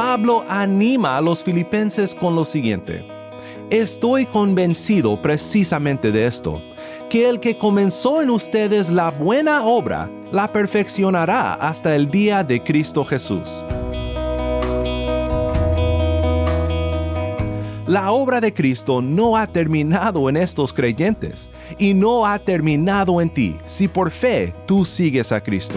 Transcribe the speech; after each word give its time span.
Pablo 0.00 0.46
anima 0.48 1.18
a 1.18 1.20
los 1.20 1.44
filipenses 1.44 2.14
con 2.14 2.34
lo 2.34 2.46
siguiente. 2.46 3.06
Estoy 3.68 4.24
convencido 4.24 5.20
precisamente 5.20 6.10
de 6.10 6.24
esto, 6.24 6.62
que 7.10 7.28
el 7.28 7.38
que 7.38 7.58
comenzó 7.58 8.22
en 8.22 8.30
ustedes 8.30 8.88
la 8.88 9.10
buena 9.10 9.62
obra, 9.62 10.10
la 10.32 10.50
perfeccionará 10.50 11.52
hasta 11.52 11.94
el 11.94 12.10
día 12.10 12.42
de 12.42 12.62
Cristo 12.62 13.04
Jesús. 13.04 13.62
La 17.86 18.10
obra 18.10 18.40
de 18.40 18.54
Cristo 18.54 19.02
no 19.02 19.36
ha 19.36 19.46
terminado 19.46 20.30
en 20.30 20.38
estos 20.38 20.72
creyentes 20.72 21.50
y 21.78 21.92
no 21.92 22.24
ha 22.24 22.38
terminado 22.38 23.20
en 23.20 23.28
ti 23.28 23.58
si 23.66 23.86
por 23.86 24.10
fe 24.10 24.54
tú 24.64 24.86
sigues 24.86 25.30
a 25.30 25.42
Cristo. 25.42 25.76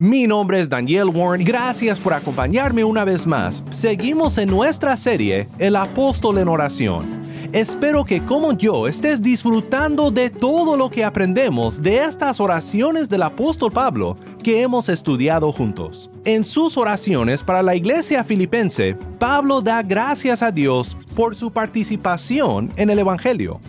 Mi 0.00 0.26
nombre 0.26 0.58
es 0.58 0.68
Daniel 0.68 1.04
Warren, 1.04 1.44
gracias 1.44 2.00
por 2.00 2.14
acompañarme 2.14 2.82
una 2.82 3.04
vez 3.04 3.28
más. 3.28 3.62
Seguimos 3.70 4.38
en 4.38 4.50
nuestra 4.50 4.96
serie 4.96 5.46
El 5.60 5.76
Apóstol 5.76 6.38
en 6.38 6.48
Oración. 6.48 7.22
Espero 7.52 8.04
que 8.04 8.24
como 8.24 8.54
yo 8.54 8.88
estés 8.88 9.22
disfrutando 9.22 10.10
de 10.10 10.30
todo 10.30 10.76
lo 10.76 10.90
que 10.90 11.04
aprendemos 11.04 11.80
de 11.80 11.98
estas 11.98 12.40
oraciones 12.40 13.08
del 13.08 13.22
apóstol 13.22 13.70
Pablo 13.70 14.16
que 14.42 14.62
hemos 14.62 14.88
estudiado 14.88 15.52
juntos. 15.52 16.10
En 16.24 16.42
sus 16.42 16.76
oraciones 16.76 17.44
para 17.44 17.62
la 17.62 17.76
iglesia 17.76 18.24
filipense, 18.24 18.96
Pablo 19.20 19.60
da 19.60 19.80
gracias 19.84 20.42
a 20.42 20.50
Dios 20.50 20.96
por 21.14 21.36
su 21.36 21.52
participación 21.52 22.72
en 22.74 22.90
el 22.90 22.98
Evangelio. 22.98 23.60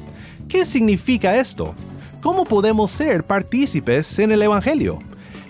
¿Qué 0.47 0.65
significa 0.65 1.37
esto? 1.37 1.75
¿Cómo 2.19 2.45
podemos 2.45 2.89
ser 2.89 3.23
partícipes 3.23 4.17
en 4.17 4.31
el 4.31 4.41
Evangelio? 4.41 4.97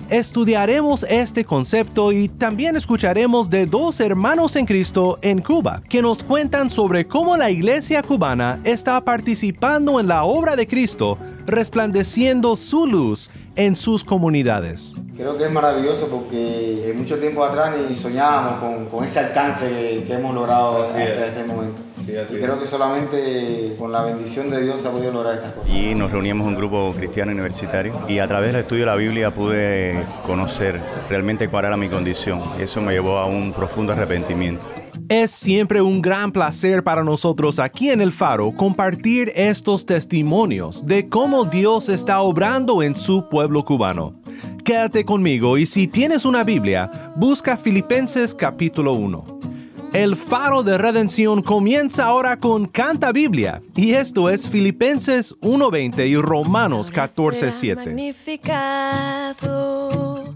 Estudiaremos 0.09 1.06
este 1.09 1.45
concepto 1.45 2.11
y 2.11 2.30
también 2.30 2.75
escucharemos 2.75 3.50
de 3.50 3.66
dos 3.66 4.00
hermanos 4.00 4.56
en 4.56 4.66
Cristo 4.66 5.17
en 5.22 5.42
Cuba 5.42 5.81
que 5.89 6.02
nos 6.02 6.23
cuentan 6.23 6.70
sobre 6.70 7.08
cómo 7.08 7.38
la 7.38 7.50
iglesia 7.50 8.03
cubana 8.03 8.59
está 8.64 9.03
participando 9.03 10.00
en 10.00 10.08
la 10.08 10.23
obra 10.23 10.56
de 10.56 10.67
Cristo, 10.67 11.17
resplandeciendo 11.45 12.56
su 12.56 12.86
luz 12.86 13.30
en 13.56 13.76
sus 13.76 14.03
comunidades. 14.03 14.94
Creo 15.16 15.38
que 15.38 15.45
es 15.45 15.52
maravilloso 15.52 16.08
porque 16.08 16.94
mucho 16.98 17.17
tiempo 17.17 17.44
atrás 17.44 17.76
ni 17.78 17.95
soñábamos 17.95 18.89
con, 18.89 19.03
ese 19.03 19.20
alcance 19.20 20.03
que, 20.06 20.14
hemos 20.14 20.33
logrado 20.33 20.83
hasta 20.83 21.03
ese 21.03 21.45
momento. 21.45 21.81
Y 22.08 22.36
creo 22.38 22.59
que 22.59 22.67
solamente 22.67 23.75
con 23.78 23.92
la 23.92 24.03
bendición 24.03 24.50
de 24.50 24.64
Dios 24.64 24.81
se 24.81 24.88
ha 24.88 24.92
podido 24.92 25.11
lograr 25.11 25.36
estas 25.36 25.53
cosas. 25.53 25.73
Y 25.73 25.95
nos 25.95 26.11
reunimos 26.11 26.45
un 26.45 26.56
grupo 26.56 26.94
cristiano 26.95 27.31
universitario 27.31 28.00
y 28.08 28.20
a 28.20 28.28
través 28.28 28.52
del 28.52 28.61
estudio 28.61 28.82
de 28.82 28.92
la 28.92 28.95
Biblia 28.95 29.33
pude 29.33 30.05
conocer 30.26 30.80
realmente 31.10 31.49
cuál 31.49 31.66
era 31.66 31.77
mi 31.77 31.89
condición. 31.89 32.42
Eso 32.60 32.82
me 32.82 32.93
llevó 32.93 33.17
a 33.17 33.26
un 33.26 33.54
profundo 33.54 33.93
arrepentimiento. 33.93 34.67
Es 35.10 35.32
siempre 35.32 35.82
un 35.82 36.02
gran 36.02 36.32
placer 36.32 36.83
para 36.83 37.04
nosotros 37.04 37.60
aquí 37.60 37.92
en 37.92 38.02
el 38.02 38.11
Faro 38.11 38.52
compartir 38.55 39.32
estos 39.36 39.86
testimonios 39.86 40.86
de 40.86 41.10
cómo 41.10 41.45
Dios 41.45 41.89
está 41.89 42.22
obrando 42.22 42.82
en 42.82 42.95
su 42.95 43.30
pueblo 43.30 43.64
cubano. 43.64 44.20
Quédate 44.64 45.05
conmigo 45.05 45.60
y 45.60 45.67
si 45.67 45.87
tienes 45.87 46.26
una 46.26 46.43
Biblia, 46.43 47.14
busca 47.16 47.55
Filipenses 47.55 48.33
capítulo 48.33 48.93
1. 48.93 49.55
El 49.95 50.16
Faro 50.17 50.61
de 50.61 50.78
Redención 50.78 51.42
comienza 51.42 52.06
ahora 52.08 52.38
con 52.38 52.66
Canta 52.66 53.14
Biblia. 53.14 53.61
Y 53.78 53.94
esto 53.94 54.30
es 54.30 54.50
Filipenses 54.50 55.33
1.20 55.39 56.10
y 56.10 56.17
Romanos 56.17 56.92
14.7. 56.92 57.78
Magnificado 57.78 60.34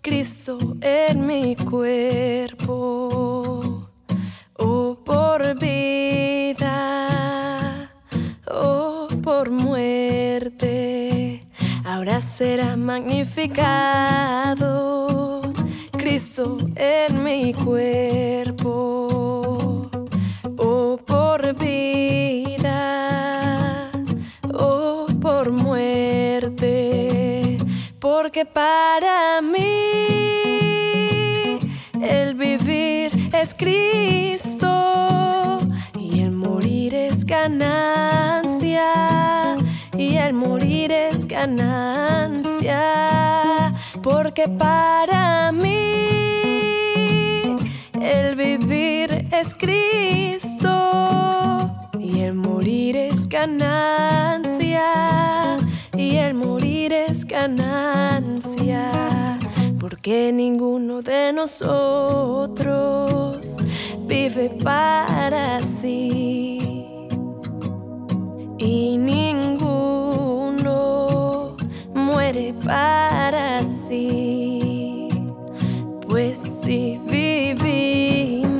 Cristo 0.00 0.78
en 0.80 1.26
mi 1.26 1.54
cuerpo. 1.56 2.70
Oh 4.56 4.98
por 5.04 5.58
vida, 5.58 6.62
oh 8.50 9.08
por 9.22 9.50
muerte, 9.50 11.46
ahora 11.84 12.22
será 12.22 12.78
magnificado 12.78 15.02
Cristo 16.02 16.58
en 16.74 17.22
mi 17.22 17.54
cuerpo, 17.54 18.91
para 28.52 29.40
mí 29.40 29.58
el 32.02 32.34
vivir 32.34 33.30
es 33.32 33.54
Cristo 33.54 34.68
y 35.98 36.20
el 36.20 36.32
morir 36.32 36.94
es 36.94 37.24
ganancia. 37.24 38.82
Y 39.96 40.16
el 40.16 40.32
morir 40.32 40.92
es 40.92 41.26
ganancia. 41.26 42.82
Porque 44.02 44.48
para 44.48 45.52
mí 45.52 46.01
ganancia 57.32 58.92
porque 59.80 60.30
ninguno 60.32 61.00
de 61.00 61.32
nosotros 61.32 62.66
vive 64.06 64.50
para 64.62 65.62
sí. 65.62 66.58
Y 68.58 68.98
ninguno 68.98 70.76
muere 71.94 72.54
para 72.64 73.62
sí, 73.88 75.08
pues 76.06 76.38
si 76.62 77.00
vivimos 77.06 78.52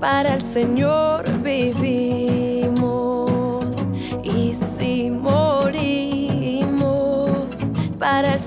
para 0.00 0.34
el 0.34 0.40
Señor 0.40 1.28
vivimos 1.42 1.99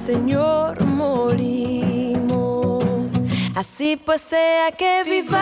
Señor 0.05 0.83
Así 3.55 3.95
pues 3.95 4.21
sea 4.21 4.71
que 4.71 5.03
vivamos 5.05 5.33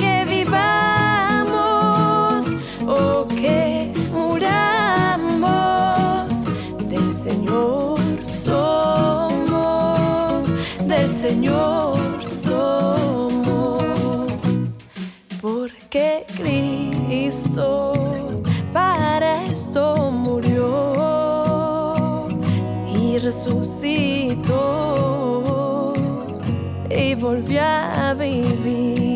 y 27.28 27.30
volvió 27.30 27.60
a 27.62 28.14
vivir 28.14 29.07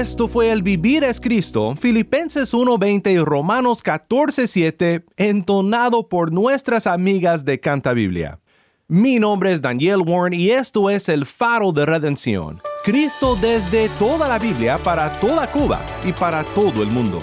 Esto 0.00 0.28
fue 0.28 0.50
el 0.50 0.62
Vivir 0.62 1.04
es 1.04 1.20
Cristo, 1.20 1.76
Filipenses 1.76 2.54
1.20 2.54 3.12
y 3.12 3.18
Romanos 3.18 3.84
14.7, 3.84 5.04
entonado 5.18 6.08
por 6.08 6.32
nuestras 6.32 6.86
amigas 6.86 7.44
de 7.44 7.60
Canta 7.60 7.92
Biblia. 7.92 8.40
Mi 8.88 9.18
nombre 9.18 9.52
es 9.52 9.60
Daniel 9.60 10.00
Warren 10.00 10.32
y 10.32 10.52
esto 10.52 10.88
es 10.88 11.10
el 11.10 11.26
Faro 11.26 11.72
de 11.72 11.84
Redención. 11.84 12.62
Cristo 12.82 13.36
desde 13.42 13.90
toda 13.98 14.26
la 14.26 14.38
Biblia 14.38 14.78
para 14.78 15.20
toda 15.20 15.52
Cuba 15.52 15.82
y 16.06 16.14
para 16.14 16.44
todo 16.44 16.82
el 16.82 16.88
mundo. 16.88 17.22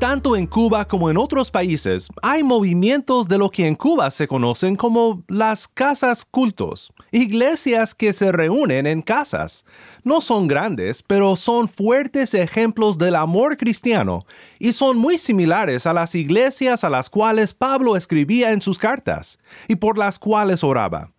Tanto 0.00 0.34
en 0.34 0.48
Cuba 0.48 0.84
como 0.86 1.10
en 1.10 1.16
otros 1.16 1.52
países 1.52 2.08
hay 2.22 2.42
movimientos 2.42 3.28
de 3.28 3.38
lo 3.38 3.50
que 3.50 3.68
en 3.68 3.76
Cuba 3.76 4.10
se 4.10 4.26
conocen 4.26 4.74
como 4.74 5.22
las 5.28 5.68
casas 5.68 6.24
cultos, 6.24 6.92
iglesias 7.10 7.94
que 7.94 8.12
se 8.12 8.32
reúnen 8.32 8.86
en 8.86 9.02
casas. 9.02 9.64
No 10.04 10.20
son 10.20 10.48
grandes, 10.48 11.02
pero 11.02 11.36
son 11.36 11.68
fuertes 11.68 12.34
ejemplos 12.34 12.98
del 12.98 13.14
amor 13.14 13.56
cristiano 13.56 14.26
y 14.58 14.72
son 14.72 14.98
muy 14.98 15.18
similares 15.18 15.86
a 15.86 15.92
las 15.92 16.14
iglesias 16.14 16.84
a 16.84 16.90
las 16.90 17.10
cuales 17.10 17.54
Pablo 17.54 17.96
escribía 17.96 18.52
en 18.52 18.62
sus 18.62 18.78
cartas 18.78 19.38
y 19.68 19.76
por 19.76 19.98
las 19.98 20.18
cuales 20.18 20.64
oraba. 20.64 21.10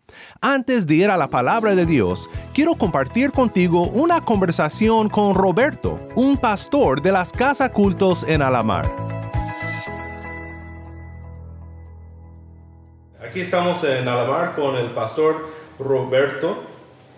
Antes 0.41 0.87
de 0.87 0.95
ir 0.95 1.09
a 1.09 1.17
la 1.17 1.29
palabra 1.29 1.75
de 1.75 1.85
Dios, 1.85 2.29
quiero 2.53 2.75
compartir 2.75 3.31
contigo 3.31 3.83
una 3.89 4.21
conversación 4.21 5.09
con 5.09 5.35
Roberto, 5.35 5.99
un 6.15 6.37
pastor 6.37 7.01
de 7.01 7.11
las 7.11 7.31
Casa 7.31 7.71
Cultos 7.71 8.23
en 8.27 8.41
Alamar. 8.41 8.91
Aquí 13.21 13.41
estamos 13.41 13.83
en 13.83 14.07
Alamar 14.07 14.55
con 14.55 14.75
el 14.75 14.91
pastor 14.91 15.47
Roberto 15.79 16.57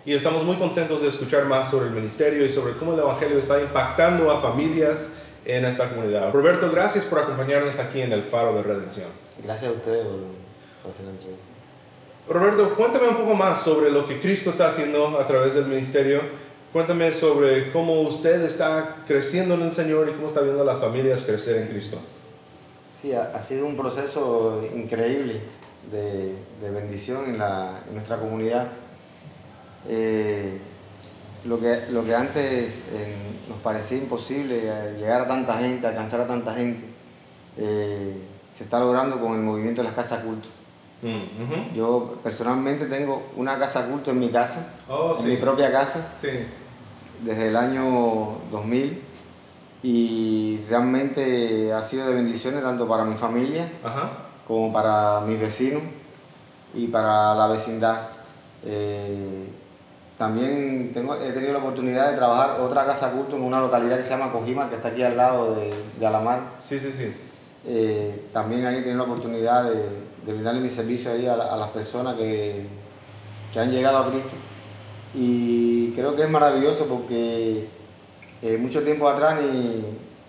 y 0.04 0.14
estamos 0.14 0.44
muy 0.44 0.56
contentos 0.56 1.02
de 1.02 1.08
escuchar 1.08 1.44
más 1.46 1.70
sobre 1.70 1.86
el 1.86 1.92
ministerio 1.92 2.44
y 2.44 2.50
sobre 2.50 2.74
cómo 2.74 2.94
el 2.94 3.00
Evangelio 3.00 3.38
está 3.38 3.60
impactando 3.60 4.30
a 4.30 4.40
familias 4.40 5.10
en 5.44 5.64
esta 5.64 5.88
comunidad. 5.88 6.32
Roberto, 6.32 6.70
gracias 6.70 7.04
por 7.04 7.18
acompañarnos 7.18 7.78
aquí 7.78 8.00
en 8.00 8.12
el 8.12 8.22
Faro 8.22 8.54
de 8.54 8.62
Redención. 8.62 9.08
Gracias 9.42 9.70
a 9.70 9.74
ustedes 9.74 10.06
por, 10.06 10.90
hacer 10.90 11.04
la 11.04 11.10
entrevista. 11.10 11.44
Roberto, 12.28 12.74
cuéntame 12.76 13.08
un 13.08 13.16
poco 13.16 13.34
más 13.34 13.62
sobre 13.62 13.90
lo 13.90 14.06
que 14.06 14.20
Cristo 14.20 14.50
está 14.50 14.68
haciendo 14.68 15.18
a 15.18 15.26
través 15.26 15.54
del 15.54 15.66
ministerio. 15.66 16.20
Cuéntame 16.72 17.12
sobre 17.12 17.70
cómo 17.72 18.00
usted 18.02 18.42
está 18.42 19.02
creciendo 19.06 19.54
en 19.54 19.62
el 19.62 19.72
Señor 19.72 20.08
y 20.08 20.12
cómo 20.12 20.28
está 20.28 20.40
viendo 20.40 20.62
a 20.62 20.64
las 20.64 20.78
familias 20.78 21.22
crecer 21.22 21.62
en 21.62 21.68
Cristo. 21.68 21.98
Sí, 23.00 23.12
ha 23.12 23.42
sido 23.42 23.66
un 23.66 23.76
proceso 23.76 24.64
increíble 24.74 25.40
de, 25.90 26.36
de 26.60 26.70
bendición 26.70 27.24
en, 27.26 27.38
la, 27.38 27.80
en 27.86 27.94
nuestra 27.94 28.18
comunidad. 28.18 28.68
Eh, 29.88 30.58
lo, 31.44 31.58
que, 31.58 31.86
lo 31.90 32.04
que 32.04 32.14
antes 32.14 32.78
eh, 32.92 33.16
nos 33.48 33.58
parecía 33.58 33.98
imposible, 33.98 34.60
eh, 34.64 34.96
llegar 34.98 35.22
a 35.22 35.26
tanta 35.26 35.58
gente, 35.58 35.86
alcanzar 35.86 36.20
a 36.20 36.26
tanta 36.26 36.54
gente, 36.54 36.84
eh, 37.56 38.16
se 38.50 38.64
está 38.64 38.78
logrando 38.78 39.20
con 39.20 39.32
el 39.34 39.40
movimiento 39.42 39.82
de 39.82 39.88
las 39.88 39.96
casas 39.96 40.22
culto. 40.22 40.48
Mm. 41.02 41.74
Yo 41.74 42.18
personalmente 42.22 42.86
tengo 42.86 43.24
una 43.36 43.58
casa 43.58 43.86
culto 43.86 44.12
en 44.12 44.20
mi 44.20 44.28
casa, 44.28 44.72
Oh, 44.88 45.14
en 45.16 45.22
sí. 45.22 45.28
mi 45.30 45.36
propia 45.36 45.72
casa, 45.72 46.12
Sí. 46.14 46.28
desde 47.24 47.48
el 47.48 47.56
año 47.56 48.36
2000 48.52 49.02
y 49.82 50.60
realmente 50.68 51.72
ha 51.72 51.82
sido 51.82 52.06
de 52.06 52.14
bendiciones 52.14 52.62
tanto 52.62 52.86
para 52.86 53.04
mi 53.04 53.16
familia 53.16 53.68
Ajá. 53.82 54.10
Como 54.46 54.72
para 54.72 55.20
mis 55.20 55.38
vecinos 55.40 55.82
y 56.74 56.86
para 56.88 57.34
la 57.34 57.46
vecindad. 57.46 58.08
Eh, 58.64 59.48
también 60.18 60.92
tengo, 60.92 61.14
he 61.16 61.32
tenido 61.32 61.52
la 61.52 61.58
oportunidad 61.58 62.10
de 62.10 62.16
trabajar 62.16 62.60
otra 62.60 62.84
casa 62.86 63.10
culto 63.10 63.36
en 63.36 63.42
una 63.42 63.60
localidad 63.60 63.96
que 63.96 64.04
se 64.04 64.10
llama 64.10 64.32
Cojima, 64.32 64.68
que 64.68 64.76
está 64.76 64.88
aquí 64.88 65.02
al 65.02 65.16
lado 65.16 65.54
de, 65.56 65.72
de 65.98 66.06
Alamar. 66.06 66.40
Sí, 66.60 66.78
sí, 66.78 66.92
sí. 66.92 67.12
Eh, 67.66 68.26
también 68.32 68.64
ahí 68.66 68.76
he 68.76 68.82
tenido 68.82 68.98
la 68.98 69.04
oportunidad 69.12 69.64
de, 69.64 69.74
de 70.26 70.32
brindarle 70.32 70.60
mi 70.60 70.70
servicio 70.70 71.10
ahí 71.12 71.26
a, 71.26 71.36
la- 71.36 71.46
a 71.52 71.56
las 71.56 71.68
personas 71.70 72.16
que, 72.16 72.66
que 73.52 73.58
han 73.60 73.70
llegado 73.70 73.98
a 73.98 74.10
Cristo. 74.10 74.34
Y 75.14 75.90
creo 75.92 76.14
que 76.16 76.22
es 76.22 76.30
maravilloso 76.30 76.86
porque 76.86 77.66
eh, 78.42 78.56
mucho 78.58 78.82
tiempo 78.82 79.08
atrás 79.08 79.40
ni, 79.42 79.84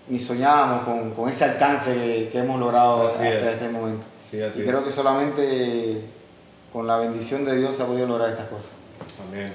ni 0.08 0.18
soñábamos 0.18 0.84
con, 0.84 1.10
con 1.12 1.28
ese 1.28 1.44
alcance 1.44 1.94
que, 1.94 2.28
que 2.30 2.38
hemos 2.38 2.60
logrado 2.60 3.06
Así 3.08 3.24
hasta 3.26 3.46
es. 3.50 3.52
este 3.54 3.68
momento. 3.70 4.06
Sí, 4.22 4.42
así 4.42 4.60
y 4.60 4.64
creo 4.64 4.78
es. 4.80 4.84
que 4.84 4.90
solamente 4.90 6.04
con 6.72 6.86
la 6.86 6.98
bendición 6.98 7.44
de 7.44 7.56
Dios 7.56 7.76
se 7.76 7.82
ha 7.82 7.86
podido 7.86 8.06
lograr 8.06 8.30
estas 8.30 8.48
cosas. 8.48 8.72
Amén. 9.28 9.52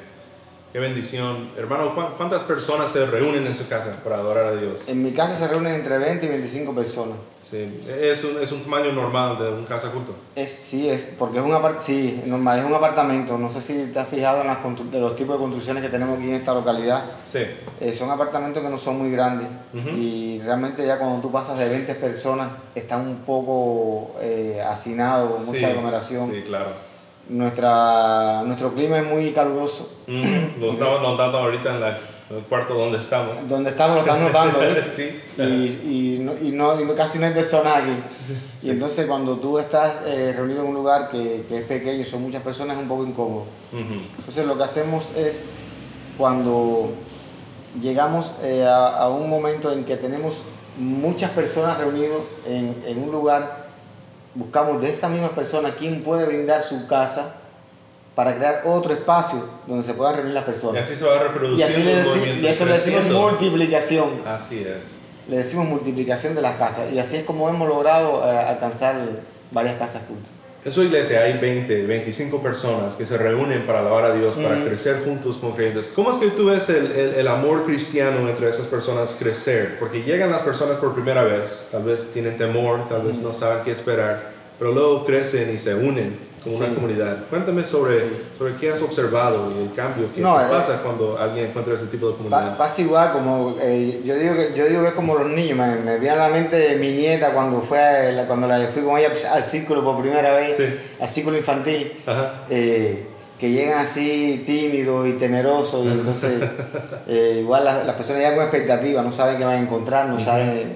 Qué 0.71 0.77
bendición. 0.77 1.49
Hermano, 1.57 1.95
¿cuán- 1.95 2.13
¿cuántas 2.15 2.43
personas 2.43 2.91
se 2.91 3.03
reúnen 3.07 3.47
en 3.47 3.55
su 3.57 3.67
casa 3.67 3.91
para 4.03 4.17
adorar 4.17 4.45
a 4.45 4.55
Dios? 4.55 4.87
En 4.87 5.03
mi 5.03 5.11
casa 5.13 5.35
se 5.35 5.47
reúnen 5.47 5.73
entre 5.73 5.97
20 5.97 6.27
y 6.27 6.29
25 6.29 6.75
personas. 6.75 7.15
Sí, 7.41 7.83
es 7.89 8.23
un, 8.23 8.39
es 8.43 8.51
un 8.51 8.61
tamaño 8.61 8.91
normal 8.91 9.39
de 9.39 9.49
un 9.51 9.65
casa 9.65 9.89
culto. 9.89 10.13
Es, 10.35 10.51
sí, 10.51 10.87
es, 10.87 11.07
porque 11.17 11.39
es 11.39 11.43
un, 11.43 11.53
apart 11.53 11.81
sí, 11.81 12.21
normal, 12.27 12.59
es 12.59 12.65
un 12.65 12.73
apartamento. 12.75 13.35
No 13.39 13.49
sé 13.49 13.61
si 13.61 13.85
te 13.91 13.97
has 13.97 14.07
fijado 14.09 14.41
en 14.41 14.47
las 14.47 14.59
de 14.91 14.99
los 14.99 15.15
tipos 15.15 15.37
de 15.37 15.39
construcciones 15.41 15.81
que 15.81 15.89
tenemos 15.89 16.19
aquí 16.19 16.29
en 16.29 16.35
esta 16.35 16.53
localidad. 16.53 17.03
Sí. 17.25 17.39
Eh, 17.79 17.91
son 17.97 18.11
apartamentos 18.11 18.61
que 18.61 18.69
no 18.69 18.77
son 18.77 18.99
muy 18.99 19.09
grandes 19.09 19.47
Ujú. 19.73 19.89
y 19.97 20.39
realmente 20.45 20.85
ya 20.85 20.99
cuando 20.99 21.19
tú 21.21 21.31
pasas 21.31 21.57
de 21.57 21.67
20 21.67 21.95
personas 21.95 22.51
están 22.75 23.01
un 23.07 23.17
poco 23.21 24.15
eh, 24.21 24.61
hacinados, 24.63 25.43
mucha 25.47 25.57
Sí, 25.59 25.65
aglomeración. 25.65 26.29
Sí, 26.29 26.43
claro. 26.45 26.88
Nuestra, 27.29 28.41
nuestro 28.43 28.73
clima 28.73 28.97
es 28.99 29.05
muy 29.05 29.31
caluroso. 29.31 29.89
Mm, 30.07 30.59
lo 30.61 30.71
estamos 30.73 31.01
notando 31.01 31.37
ahorita 31.37 31.75
en, 31.75 31.79
la- 31.81 31.97
en 32.29 32.37
el 32.37 32.43
cuarto 32.43 32.73
donde 32.73 32.97
estamos. 32.97 33.47
Donde 33.47 33.69
estamos 33.69 33.95
lo 33.97 34.01
están 34.01 34.21
notando, 34.23 34.59
¿ves? 34.59 34.89
sí. 34.95 35.19
y, 35.37 36.15
y, 36.15 36.19
no, 36.19 36.33
y, 36.41 36.51
no- 36.51 36.79
y 36.81 36.87
casi 36.95 37.19
no 37.19 37.27
hay 37.27 37.33
personas 37.33 37.73
aquí. 37.77 37.91
Y 38.63 38.71
entonces 38.71 39.05
cuando 39.05 39.37
tú 39.37 39.59
estás 39.59 40.01
eh, 40.07 40.33
reunido 40.35 40.61
en 40.63 40.69
un 40.69 40.73
lugar 40.75 41.09
que, 41.09 41.45
que 41.47 41.59
es 41.59 41.65
pequeño, 41.65 42.03
son 42.03 42.23
muchas 42.23 42.41
personas, 42.41 42.77
es 42.77 42.81
un 42.83 42.89
poco 42.89 43.05
incómodo. 43.05 43.43
Ujú. 43.73 44.01
Entonces 44.17 44.45
lo 44.45 44.57
que 44.57 44.63
hacemos 44.63 45.05
es 45.15 45.43
cuando 46.17 46.89
llegamos 47.79 48.31
eh, 48.41 48.65
a, 48.65 48.87
a 49.03 49.09
un 49.09 49.29
momento 49.29 49.71
en 49.71 49.83
que 49.85 49.97
tenemos 49.97 50.41
muchas 50.79 51.29
personas 51.31 51.77
reunidas 51.77 52.17
en, 52.47 52.75
en 52.85 53.03
un 53.03 53.11
lugar, 53.11 53.58
buscamos 54.35 54.81
de 54.81 54.89
estas 54.89 55.09
mismas 55.11 55.31
personas 55.31 55.73
quién 55.77 56.03
puede 56.03 56.25
brindar 56.25 56.61
su 56.61 56.87
casa 56.87 57.35
para 58.15 58.35
crear 58.35 58.61
otro 58.65 58.93
espacio 58.93 59.43
donde 59.65 59.83
se 59.83 59.93
puedan 59.93 60.15
reunir 60.17 60.33
las 60.33 60.43
personas. 60.43 60.75
Y 60.75 60.91
así 60.91 60.95
se 60.95 61.05
va 61.05 61.15
Y 61.15 61.19
reproduciendo 61.19 61.65
así 61.73 61.83
le 61.83 61.93
el 61.93 62.03
deci- 62.05 62.09
movimiento 62.09 62.41
y 62.41 62.47
eso 62.49 62.65
le 62.65 62.73
decimos 62.73 63.09
multiplicación. 63.09 64.09
Así 64.27 64.59
es. 64.63 64.95
Le 65.29 65.37
decimos 65.37 65.67
multiplicación 65.67 66.35
de 66.35 66.41
las 66.41 66.55
casas. 66.57 66.91
Y 66.91 66.99
así 66.99 67.17
es 67.17 67.23
como 67.23 67.47
hemos 67.49 67.67
logrado 67.69 68.23
eh, 68.29 68.37
alcanzar 68.37 68.95
varias 69.51 69.77
casas 69.77 70.01
juntos. 70.07 70.31
En 70.65 70.71
su 70.73 70.83
iglesia 70.83 71.21
hay 71.21 71.37
20, 71.37 71.85
25 71.85 72.43
personas 72.43 72.97
que 72.97 73.05
se 73.05 73.17
reúnen 73.17 73.65
para 73.65 73.79
alabar 73.79 74.03
a 74.03 74.13
Dios, 74.13 74.35
para 74.35 74.55
Ujú. 74.57 74.65
crecer 74.67 75.01
juntos 75.05 75.37
como 75.37 75.55
creyentes. 75.55 75.89
¿Cómo 75.95 76.11
es 76.11 76.17
que 76.17 76.27
tú 76.31 76.47
ves 76.47 76.67
el, 76.69 76.91
el- 76.91 77.13
el 77.15 77.27
amor 77.29 77.65
cristiano 77.65 78.27
entre 78.27 78.49
esas 78.49 78.65
personas 78.67 79.15
crecer? 79.17 79.77
Porque 79.79 80.03
llegan 80.03 80.31
las 80.31 80.41
personas 80.41 80.75
por 80.77 80.93
primera 80.93 81.23
vez, 81.23 81.69
tal 81.71 81.83
vez 81.83 82.11
tienen 82.11 82.37
temor, 82.37 82.89
tal 82.89 83.03
vez 83.03 83.19
no 83.19 83.31
saben 83.31 83.63
qué 83.63 83.71
esperar, 83.71 84.31
pero 84.59 84.73
luego 84.73 85.05
crecen 85.05 85.55
y 85.55 85.59
se 85.59 85.75
unen 85.75 86.17
como 86.43 86.57
una 86.57 86.67
comunidad. 86.75 87.17
Cuéntame 87.29 87.65
sobre, 87.65 87.99
Sí. 87.99 88.05
sobre 88.37 88.55
qué 88.55 88.71
has 88.71 88.81
observado 88.81 89.51
y 89.57 89.63
el 89.63 89.73
cambio 89.73 90.13
que 90.13 90.21
No, 90.21 90.39
eh, 90.39 90.45
pasa 90.49 90.81
cuando 90.81 91.17
alguien 91.19 91.47
encuentra 91.47 91.75
ese 91.75 91.87
tipo 91.87 92.07
de 92.09 92.15
comunidad. 92.15 92.57
Pasa 92.57 92.81
igual, 92.81 93.11
como 93.11 93.55
eh, 93.61 94.01
yo, 94.05 94.15
digo 94.15 94.35
que, 94.35 94.53
yo 94.55 94.65
digo 94.67 94.81
que 94.81 94.87
es 94.89 94.93
como 94.93 95.15
los 95.15 95.27
niños. 95.29 95.57
Me, 95.57 95.75
me 95.77 95.97
viene 95.97 96.15
a 96.15 96.27
la 96.27 96.29
mente 96.29 96.77
mi 96.77 96.91
nieta 96.93 97.31
cuando, 97.31 97.61
fue 97.61 97.79
a 97.79 98.11
la- 98.11 98.25
cuando 98.27 98.47
la 98.47 98.67
fui 98.73 98.83
con 98.83 98.97
ella 98.97 99.09
al 99.33 99.43
círculo 99.43 99.83
por 99.83 100.01
primera 100.01 100.33
vez, 100.35 100.55
Sí. 100.57 100.65
al 100.99 101.09
círculo 101.09 101.37
infantil. 101.37 101.91
Eh, 102.49 103.05
que 103.39 103.51
llegan 103.51 103.79
así 103.79 104.43
tímidos 104.45 105.07
y 105.07 105.13
temerosos 105.13 105.85
y 105.85 105.89
entonces 105.89 106.41
igual 107.07 107.63
las, 107.63 107.85
las 107.85 107.95
personas 107.95 108.19
llegan 108.21 108.35
con 108.35 108.43
expectativa, 108.43 109.01
no 109.01 109.11
saben 109.13 109.37
qué 109.37 109.45
van 109.45 109.55
a 109.55 109.61
encontrar, 109.61 110.07
no 110.07 110.19
saben 110.19 110.73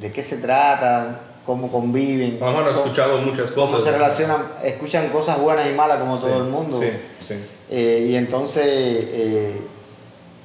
de 0.00 0.12
qué 0.12 0.22
se 0.22 0.36
trata, 0.36 1.20
cómo 1.44 1.70
conviven, 1.70 2.38
A 2.42 2.46
lo 2.46 2.52
mejor 2.52 2.62
han 2.68 2.74
cómo, 2.74 2.84
escuchado 2.86 3.18
muchas 3.18 3.50
cómo 3.50 3.66
cosas. 3.66 3.84
se 3.84 3.92
relacionan, 3.92 4.42
escuchan 4.64 5.08
cosas 5.10 5.40
buenas 5.40 5.66
y 5.68 5.74
malas 5.74 5.98
como 5.98 6.18
todo 6.18 6.30
Sí, 6.30 6.36
el 6.36 6.44
mundo. 6.44 6.80
Sí, 6.80 6.86
sí. 7.26 7.34
Eh, 7.70 8.06
y 8.10 8.16
entonces, 8.16 8.64
eh, 8.66 9.60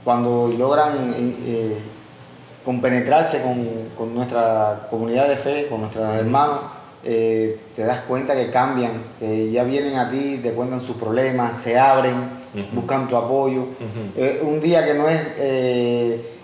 cuando 0.04 0.48
logran 0.58 1.14
eh, 1.46 1.78
compenetrarse 2.66 3.42
con, 3.42 3.66
con 3.98 4.14
nuestra 4.16 4.88
comunidad 4.90 5.28
de 5.28 5.36
fe, 5.38 5.68
con 5.70 5.82
nuestros 5.82 6.14
hermanos, 6.16 6.60
te 7.02 7.58
das 7.78 8.02
cuenta 8.02 8.36
que 8.36 8.50
cambian, 8.52 8.92
que 9.20 9.50
ya 9.52 9.64
vienen 9.64 9.96
a 9.96 10.10
ti, 10.10 10.40
te 10.44 10.52
cuentan 10.52 10.82
sus 10.82 10.98
problemas, 10.98 11.58
se 11.58 11.80
abren, 11.80 12.38
Ujú. 12.54 12.82
buscan 12.82 13.08
tu 13.08 13.16
apoyo. 13.16 13.68
Un 14.42 14.60
día 14.60 14.84
que 14.86 14.94
no 14.96 15.08
es 15.08 15.22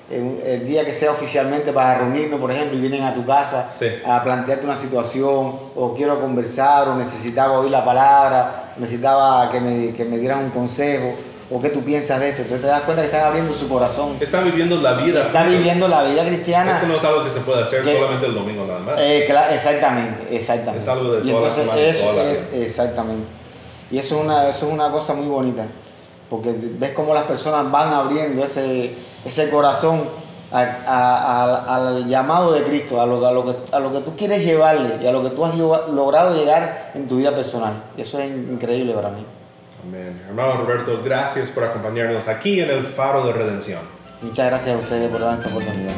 el 0.10 0.66
día 0.68 0.86
que 0.86 0.94
sea 0.94 1.12
oficialmente 1.12 1.74
para 1.74 1.98
reunirnos, 2.00 2.40
por 2.40 2.52
ejemplo, 2.52 2.78
y 2.78 2.82
vienen 2.82 3.04
a 3.04 3.14
tu 3.14 3.26
casa 3.26 3.70
Sí. 3.72 3.88
a 4.06 4.24
plantearte 4.24 4.66
una 4.66 4.78
situación, 4.78 5.58
o 5.76 5.94
quiero 5.96 6.22
conversar, 6.22 6.88
o 6.90 6.96
necesitaba 6.96 7.60
oír 7.60 7.72
la 7.72 7.84
palabra, 7.84 8.74
necesitaba 8.78 9.50
que 9.52 9.60
me, 9.60 9.94
que 9.94 10.06
me 10.06 10.18
dieran 10.18 10.44
un 10.44 10.50
consejo, 10.52 11.16
o 11.50 11.62
qué 11.62 11.70
tú 11.70 11.82
piensas 11.82 12.20
de 12.20 12.30
esto. 12.30 12.42
Entonces 12.44 12.62
te 12.64 12.68
das 12.72 12.82
cuenta 12.82 13.02
que 13.04 13.08
están 13.08 13.24
abriendo 13.26 13.54
su 13.54 13.68
corazón. 13.70 14.18
Están 14.20 14.44
viviendo 14.46 14.78
la 14.78 14.94
vida. 14.94 15.22
Está 15.22 15.40
juntos. 15.42 15.58
viviendo 15.58 15.88
la 15.88 16.04
vida 16.04 16.26
cristiana. 16.26 16.72
Esto 16.74 16.88
no 16.88 16.98
es 16.98 17.04
algo 17.04 17.24
que 17.24 17.32
se 17.32 17.40
puede 17.42 17.64
hacer 17.64 17.84
Que- 17.84 17.94
solamente 17.94 18.26
el 18.28 18.34
domingo 18.36 18.66
nada 18.66 18.80
más. 18.80 18.96
Eh, 19.00 19.26
cla- 19.30 19.52
exactamente, 19.54 20.36
exactamente. 20.36 20.80
Es 20.84 20.88
algo 20.88 21.12
de 21.14 21.18
y 21.20 21.22
toda 21.22 21.34
la 21.34 21.38
entonces 21.48 21.64
semana, 21.64 21.82
eso 21.82 22.06
toda 22.08 22.24
la 22.24 22.32
es 22.32 22.48
exactamente. 22.54 23.28
Y 23.92 23.98
eso 24.00 24.18
es 24.18 24.24
una 24.26 24.50
eso 24.50 24.68
es 24.68 24.74
una 24.74 24.92
cosa 24.92 25.14
muy 25.14 25.28
bonita, 25.28 25.66
porque 26.30 26.54
ves 26.80 26.92
cómo 26.92 27.14
las 27.14 27.24
personas 27.24 27.70
van 27.72 27.94
abriendo 27.94 28.44
ese 28.44 28.96
ese 29.26 29.50
corazón 29.50 30.04
a- 30.52 30.60
a- 30.62 31.64
a- 31.66 31.76
al 31.76 32.08
llamado 32.08 32.54
de 32.54 32.62
Cristo, 32.64 33.02
a 33.02 33.06
lo, 33.06 33.26
a, 33.26 33.32
lo 33.32 33.44
que, 33.46 33.56
a 33.76 33.80
lo 33.80 33.92
que 33.92 34.00
tú 34.02 34.16
quieres 34.16 34.46
llevarle 34.46 35.00
y 35.02 35.08
a 35.08 35.12
lo 35.12 35.24
que 35.24 35.32
tú 35.32 35.44
has 35.44 35.56
lo- 35.56 35.88
logrado 35.92 36.36
llegar 36.36 36.92
en 36.94 37.08
tu 37.08 37.18
vida 37.18 37.32
personal. 37.34 37.74
Y 37.98 38.02
eso 38.02 38.20
es 38.20 38.30
increíble 38.30 38.94
para 38.94 39.10
mí. 39.10 39.26
Amén. 39.88 40.22
Hermano 40.28 40.58
Roberto, 40.62 41.02
gracias 41.04 41.50
por 41.50 41.64
acompañarnos 41.64 42.28
aquí 42.28 42.60
en 42.60 42.70
el 42.70 42.86
Faro 42.86 43.26
de 43.26 43.34
Redención. 43.34 43.80
Muchas 44.22 44.46
gracias 44.48 44.76
a 44.76 44.80
ustedes 44.80 45.08
por 45.08 45.20
darme 45.20 45.40
esta 45.40 45.50
oportunidad. 45.50 45.94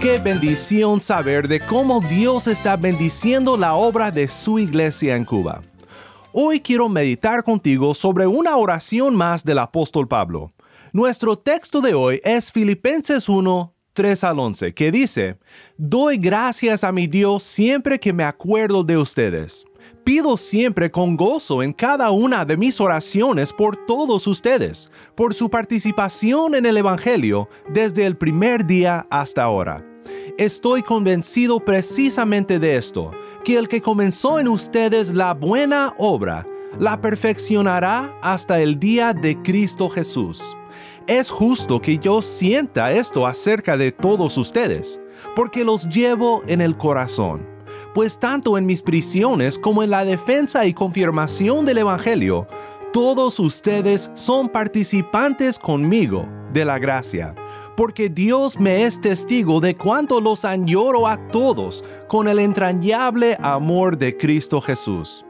Qué 0.00 0.18
bendición 0.18 1.00
saber 1.00 1.46
de 1.48 1.60
cómo 1.60 2.00
Dios 2.00 2.46
está 2.48 2.76
bendiciendo 2.76 3.56
la 3.56 3.74
obra 3.74 4.10
de 4.10 4.28
su 4.28 4.58
iglesia 4.58 5.14
en 5.16 5.24
Cuba. 5.24 5.60
Hoy 6.34 6.60
quiero 6.60 6.88
meditar 6.88 7.44
contigo 7.44 7.92
sobre 7.92 8.26
una 8.26 8.56
oración 8.56 9.14
más 9.14 9.44
del 9.44 9.58
apóstol 9.58 10.08
Pablo. 10.08 10.50
Nuestro 10.90 11.36
texto 11.36 11.82
de 11.82 11.92
hoy 11.92 12.22
es 12.24 12.50
Filipenses 12.50 13.28
1, 13.28 13.74
3 13.92 14.24
al 14.24 14.38
11, 14.38 14.72
que 14.72 14.90
dice, 14.90 15.38
Doy 15.76 16.16
gracias 16.16 16.84
a 16.84 16.92
mi 16.92 17.06
Dios 17.06 17.42
siempre 17.42 18.00
que 18.00 18.14
me 18.14 18.24
acuerdo 18.24 18.82
de 18.82 18.96
ustedes. 18.96 19.66
Pido 20.04 20.38
siempre 20.38 20.90
con 20.90 21.18
gozo 21.18 21.62
en 21.62 21.74
cada 21.74 22.10
una 22.12 22.46
de 22.46 22.56
mis 22.56 22.80
oraciones 22.80 23.52
por 23.52 23.84
todos 23.84 24.26
ustedes, 24.26 24.90
por 25.14 25.34
su 25.34 25.50
participación 25.50 26.54
en 26.54 26.64
el 26.64 26.78
Evangelio 26.78 27.50
desde 27.68 28.06
el 28.06 28.16
primer 28.16 28.64
día 28.64 29.06
hasta 29.10 29.42
ahora. 29.42 29.91
Estoy 30.38 30.80
convencido 30.80 31.60
precisamente 31.60 32.58
de 32.58 32.76
esto, 32.76 33.10
que 33.44 33.58
el 33.58 33.68
que 33.68 33.82
comenzó 33.82 34.38
en 34.38 34.48
ustedes 34.48 35.12
la 35.12 35.34
buena 35.34 35.92
obra, 35.98 36.46
la 36.78 37.02
perfeccionará 37.02 38.18
hasta 38.22 38.58
el 38.62 38.78
día 38.78 39.12
de 39.12 39.40
Cristo 39.42 39.90
Jesús. 39.90 40.56
Es 41.06 41.28
justo 41.28 41.82
que 41.82 41.98
yo 41.98 42.22
sienta 42.22 42.92
esto 42.92 43.26
acerca 43.26 43.76
de 43.76 43.92
todos 43.92 44.38
ustedes, 44.38 44.98
porque 45.36 45.64
los 45.64 45.86
llevo 45.90 46.42
en 46.46 46.62
el 46.62 46.78
corazón, 46.78 47.46
pues 47.94 48.18
tanto 48.18 48.56
en 48.56 48.64
mis 48.64 48.80
prisiones 48.80 49.58
como 49.58 49.82
en 49.82 49.90
la 49.90 50.02
defensa 50.02 50.64
y 50.64 50.72
confirmación 50.72 51.66
del 51.66 51.78
Evangelio, 51.78 52.46
todos 52.94 53.38
ustedes 53.38 54.10
son 54.14 54.48
participantes 54.48 55.58
conmigo 55.58 56.26
de 56.54 56.64
la 56.64 56.78
gracia, 56.78 57.34
porque 57.76 58.08
Dios 58.08 58.58
me 58.58 58.84
es 58.84 59.00
testigo 59.00 59.60
de 59.60 59.76
cuánto 59.76 60.20
los 60.20 60.44
añoro 60.44 61.06
a 61.06 61.28
todos 61.28 61.84
con 62.08 62.28
el 62.28 62.38
entrañable 62.38 63.36
amor 63.40 63.98
de 63.98 64.16
Cristo 64.16 64.60
Jesús. 64.60 65.24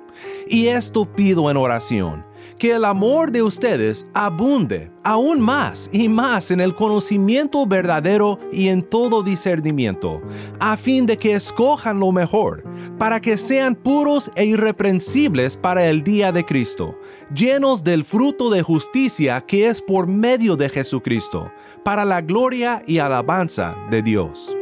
Y 0.47 0.67
esto 0.67 1.05
pido 1.05 1.51
en 1.51 1.57
oración, 1.57 2.25
que 2.63 2.77
el 2.77 2.85
amor 2.85 3.33
de 3.33 3.43
ustedes 3.43 4.07
abunde 4.15 4.93
aún 5.03 5.41
más 5.41 5.91
y 5.93 6.09
más 6.09 6.53
en 6.53 6.61
el 6.61 6.77
conocimiento 6.77 7.67
verdadero 7.67 8.39
y 8.53 8.69
en 8.69 8.85
todo 8.85 9.25
discernimiento, 9.25 10.23
a 10.61 10.77
fin 10.77 11.05
de 11.05 11.17
que 11.17 11.33
escojan 11.33 11.99
lo 11.99 12.13
mejor, 12.13 12.63
para 13.01 13.21
que 13.21 13.37
sean 13.37 13.75
puros 13.75 14.31
e 14.37 14.45
irreprensibles 14.45 15.57
para 15.57 15.87
el 15.87 16.05
día 16.05 16.31
de 16.31 16.45
Cristo, 16.45 16.97
llenos 17.35 17.83
del 17.83 18.05
fruto 18.05 18.49
de 18.49 18.63
justicia 18.63 19.41
que 19.41 19.67
es 19.67 19.83
por 19.83 20.07
medio 20.07 20.55
de 20.55 20.69
Jesucristo, 20.69 21.51
para 21.85 22.05
la 22.05 22.21
gloria 22.21 22.81
y 22.87 22.99
alabanza 22.99 23.75
de 23.91 24.03
Dios. 24.03 24.57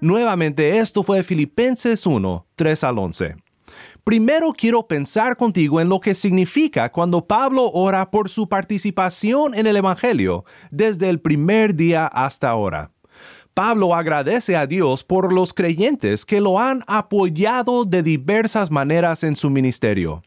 Nuevamente, 0.00 0.78
esto 0.78 1.02
fue 1.02 1.22
Filipenses 1.22 2.06
1, 2.06 2.46
3 2.56 2.84
al 2.84 2.98
11. 2.98 3.45
Primero 4.04 4.52
quiero 4.52 4.86
pensar 4.86 5.36
contigo 5.36 5.80
en 5.80 5.88
lo 5.88 6.00
que 6.00 6.14
significa 6.14 6.90
cuando 6.92 7.26
Pablo 7.26 7.70
ora 7.72 8.10
por 8.10 8.28
su 8.28 8.48
participación 8.48 9.54
en 9.54 9.66
el 9.66 9.76
Evangelio 9.76 10.44
desde 10.70 11.08
el 11.08 11.20
primer 11.20 11.74
día 11.74 12.06
hasta 12.06 12.48
ahora. 12.48 12.90
Pablo 13.56 13.94
agradece 13.94 14.54
a 14.54 14.66
Dios 14.66 15.02
por 15.02 15.32
los 15.32 15.54
creyentes 15.54 16.26
que 16.26 16.42
lo 16.42 16.60
han 16.60 16.82
apoyado 16.86 17.86
de 17.86 18.02
diversas 18.02 18.70
maneras 18.70 19.24
en 19.24 19.34
su 19.34 19.48
ministerio. 19.48 20.22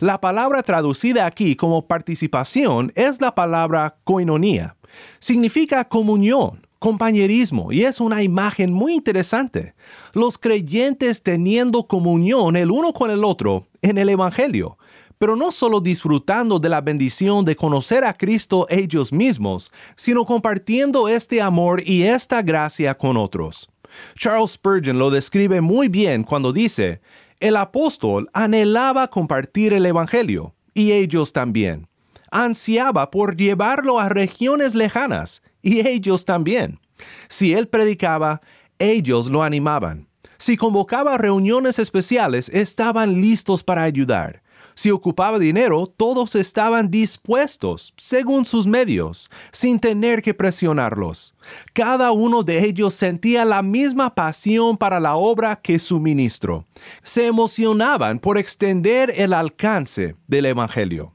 La 0.00 0.20
palabra 0.20 0.62
traducida 0.62 1.24
aquí 1.24 1.56
como 1.56 1.86
participación 1.86 2.92
es 2.94 3.22
la 3.22 3.34
palabra 3.34 3.96
koinonia. 4.04 4.76
Significa 5.18 5.88
comunión, 5.88 6.66
compañerismo 6.84 7.72
y 7.72 7.84
es 7.84 7.98
una 7.98 8.22
imagen 8.22 8.70
muy 8.70 8.92
interesante. 8.92 9.74
Los 10.12 10.36
creyentes 10.36 11.22
teniendo 11.22 11.86
comunión 11.86 12.56
el 12.56 12.70
uno 12.70 12.92
con 12.92 13.10
el 13.10 13.24
otro 13.24 13.66
en 13.80 13.96
el 13.96 14.10
Evangelio, 14.10 14.76
pero 15.16 15.34
no 15.34 15.50
solo 15.50 15.80
disfrutando 15.80 16.58
de 16.58 16.68
la 16.68 16.82
bendición 16.82 17.46
de 17.46 17.56
conocer 17.56 18.04
a 18.04 18.12
Cristo 18.12 18.66
ellos 18.68 19.14
mismos, 19.14 19.72
sino 19.96 20.26
compartiendo 20.26 21.08
este 21.08 21.40
amor 21.40 21.82
y 21.86 22.02
esta 22.02 22.42
gracia 22.42 22.92
con 22.92 23.16
otros. 23.16 23.70
Charles 24.18 24.50
Spurgeon 24.50 24.98
lo 24.98 25.08
describe 25.08 25.62
muy 25.62 25.88
bien 25.88 26.22
cuando 26.22 26.52
dice, 26.52 27.00
el 27.40 27.56
apóstol 27.56 28.28
anhelaba 28.34 29.08
compartir 29.08 29.72
el 29.72 29.86
Evangelio, 29.86 30.54
y 30.74 30.92
ellos 30.92 31.32
también. 31.32 31.88
Ansiaba 32.30 33.10
por 33.10 33.38
llevarlo 33.38 34.00
a 34.00 34.10
regiones 34.10 34.74
lejanas, 34.74 35.40
y 35.64 35.86
ellos 35.86 36.24
también. 36.24 36.78
Si 37.28 37.54
él 37.54 37.66
predicaba, 37.66 38.42
ellos 38.78 39.26
lo 39.26 39.42
animaban. 39.42 40.06
Si 40.36 40.56
convocaba 40.56 41.16
reuniones 41.16 41.78
especiales, 41.78 42.50
estaban 42.50 43.20
listos 43.20 43.64
para 43.64 43.82
ayudar. 43.82 44.42
Si 44.76 44.90
ocupaba 44.90 45.38
dinero, 45.38 45.86
todos 45.86 46.34
estaban 46.34 46.90
dispuestos, 46.90 47.94
según 47.96 48.44
sus 48.44 48.66
medios, 48.66 49.30
sin 49.52 49.78
tener 49.78 50.20
que 50.20 50.34
presionarlos. 50.34 51.34
Cada 51.72 52.10
uno 52.10 52.42
de 52.42 52.64
ellos 52.64 52.92
sentía 52.92 53.44
la 53.44 53.62
misma 53.62 54.14
pasión 54.14 54.76
para 54.76 54.98
la 54.98 55.14
obra 55.14 55.56
que 55.56 55.78
su 55.78 56.00
ministro. 56.00 56.66
Se 57.04 57.26
emocionaban 57.26 58.18
por 58.18 58.36
extender 58.36 59.14
el 59.16 59.32
alcance 59.32 60.16
del 60.26 60.46
Evangelio. 60.46 61.13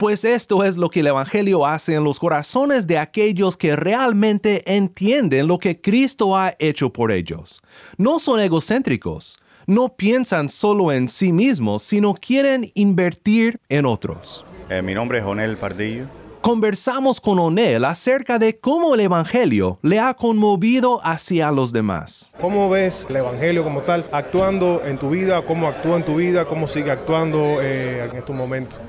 Pues 0.00 0.24
esto 0.24 0.64
es 0.64 0.78
lo 0.78 0.88
que 0.88 1.00
el 1.00 1.08
Evangelio 1.08 1.66
hace 1.66 1.94
en 1.94 2.04
los 2.04 2.18
corazones 2.18 2.86
de 2.86 2.96
aquellos 2.96 3.58
que 3.58 3.76
realmente 3.76 4.62
entienden 4.74 5.46
lo 5.46 5.58
que 5.58 5.78
Cristo 5.78 6.38
ha 6.38 6.54
hecho 6.58 6.90
por 6.90 7.12
ellos. 7.12 7.60
No 7.98 8.18
son 8.18 8.40
egocéntricos, 8.40 9.38
no 9.66 9.90
piensan 9.90 10.48
solo 10.48 10.90
en 10.90 11.06
sí 11.06 11.34
mismos, 11.34 11.82
sino 11.82 12.14
quieren 12.14 12.70
invertir 12.72 13.60
en 13.68 13.84
otros. 13.84 14.46
Eh, 14.70 14.80
mi 14.80 14.94
nombre 14.94 15.18
es 15.18 15.24
Onel 15.26 15.58
Pardillo. 15.58 16.06
Conversamos 16.40 17.20
con 17.20 17.38
Onel 17.38 17.84
acerca 17.84 18.38
de 18.38 18.58
cómo 18.58 18.94
el 18.94 19.00
Evangelio 19.00 19.78
le 19.82 20.00
ha 20.00 20.14
conmovido 20.14 21.00
hacia 21.04 21.52
los 21.52 21.74
demás. 21.74 22.32
¿Cómo 22.40 22.70
ves 22.70 23.06
el 23.10 23.16
Evangelio 23.16 23.62
como 23.62 23.82
tal 23.82 24.06
actuando 24.10 24.80
en 24.82 24.98
tu 24.98 25.10
vida? 25.10 25.44
¿Cómo 25.44 25.68
actúa 25.68 25.98
en 25.98 26.04
tu 26.04 26.16
vida? 26.16 26.46
¿Cómo 26.46 26.66
sigue 26.66 26.90
actuando 26.90 27.60
eh, 27.60 28.08
en 28.10 28.16
estos 28.16 28.34
momentos? 28.34 28.80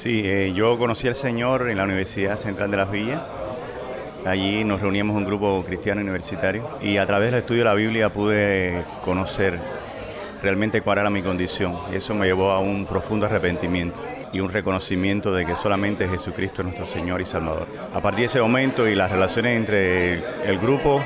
Sí, 0.00 0.22
eh, 0.24 0.54
yo 0.54 0.78
conocí 0.78 1.08
al 1.08 1.14
Señor 1.14 1.68
en 1.68 1.76
la 1.76 1.84
Universidad 1.84 2.38
Central 2.38 2.70
de 2.70 2.76
las 2.78 2.90
Villas. 2.90 3.20
Allí 4.24 4.64
nos 4.64 4.80
reuníamos 4.80 5.14
un 5.14 5.26
grupo 5.26 5.62
cristiano 5.62 6.00
universitario 6.00 6.66
y 6.80 6.96
a 6.96 7.04
través 7.04 7.30
del 7.30 7.40
estudio 7.40 7.60
de 7.60 7.64
la 7.66 7.74
Biblia 7.74 8.10
pude 8.10 8.82
conocer 9.04 9.58
realmente 10.42 10.80
cuál 10.80 11.00
era 11.00 11.10
mi 11.10 11.22
condición. 11.22 11.76
Y 11.92 11.96
eso 11.96 12.14
me 12.14 12.24
llevó 12.24 12.50
a 12.50 12.60
un 12.60 12.86
profundo 12.86 13.26
arrepentimiento 13.26 14.02
y 14.32 14.40
un 14.40 14.50
reconocimiento 14.50 15.34
de 15.34 15.44
que 15.44 15.54
solamente 15.54 16.08
Jesucristo 16.08 16.62
es 16.62 16.68
nuestro 16.68 16.86
Señor 16.86 17.20
y 17.20 17.26
Salvador. 17.26 17.68
A 17.92 18.00
partir 18.00 18.20
de 18.20 18.26
ese 18.28 18.40
momento 18.40 18.88
y 18.88 18.94
las 18.94 19.12
relaciones 19.12 19.54
entre 19.54 20.14
el 20.50 20.58
grupo, 20.58 21.04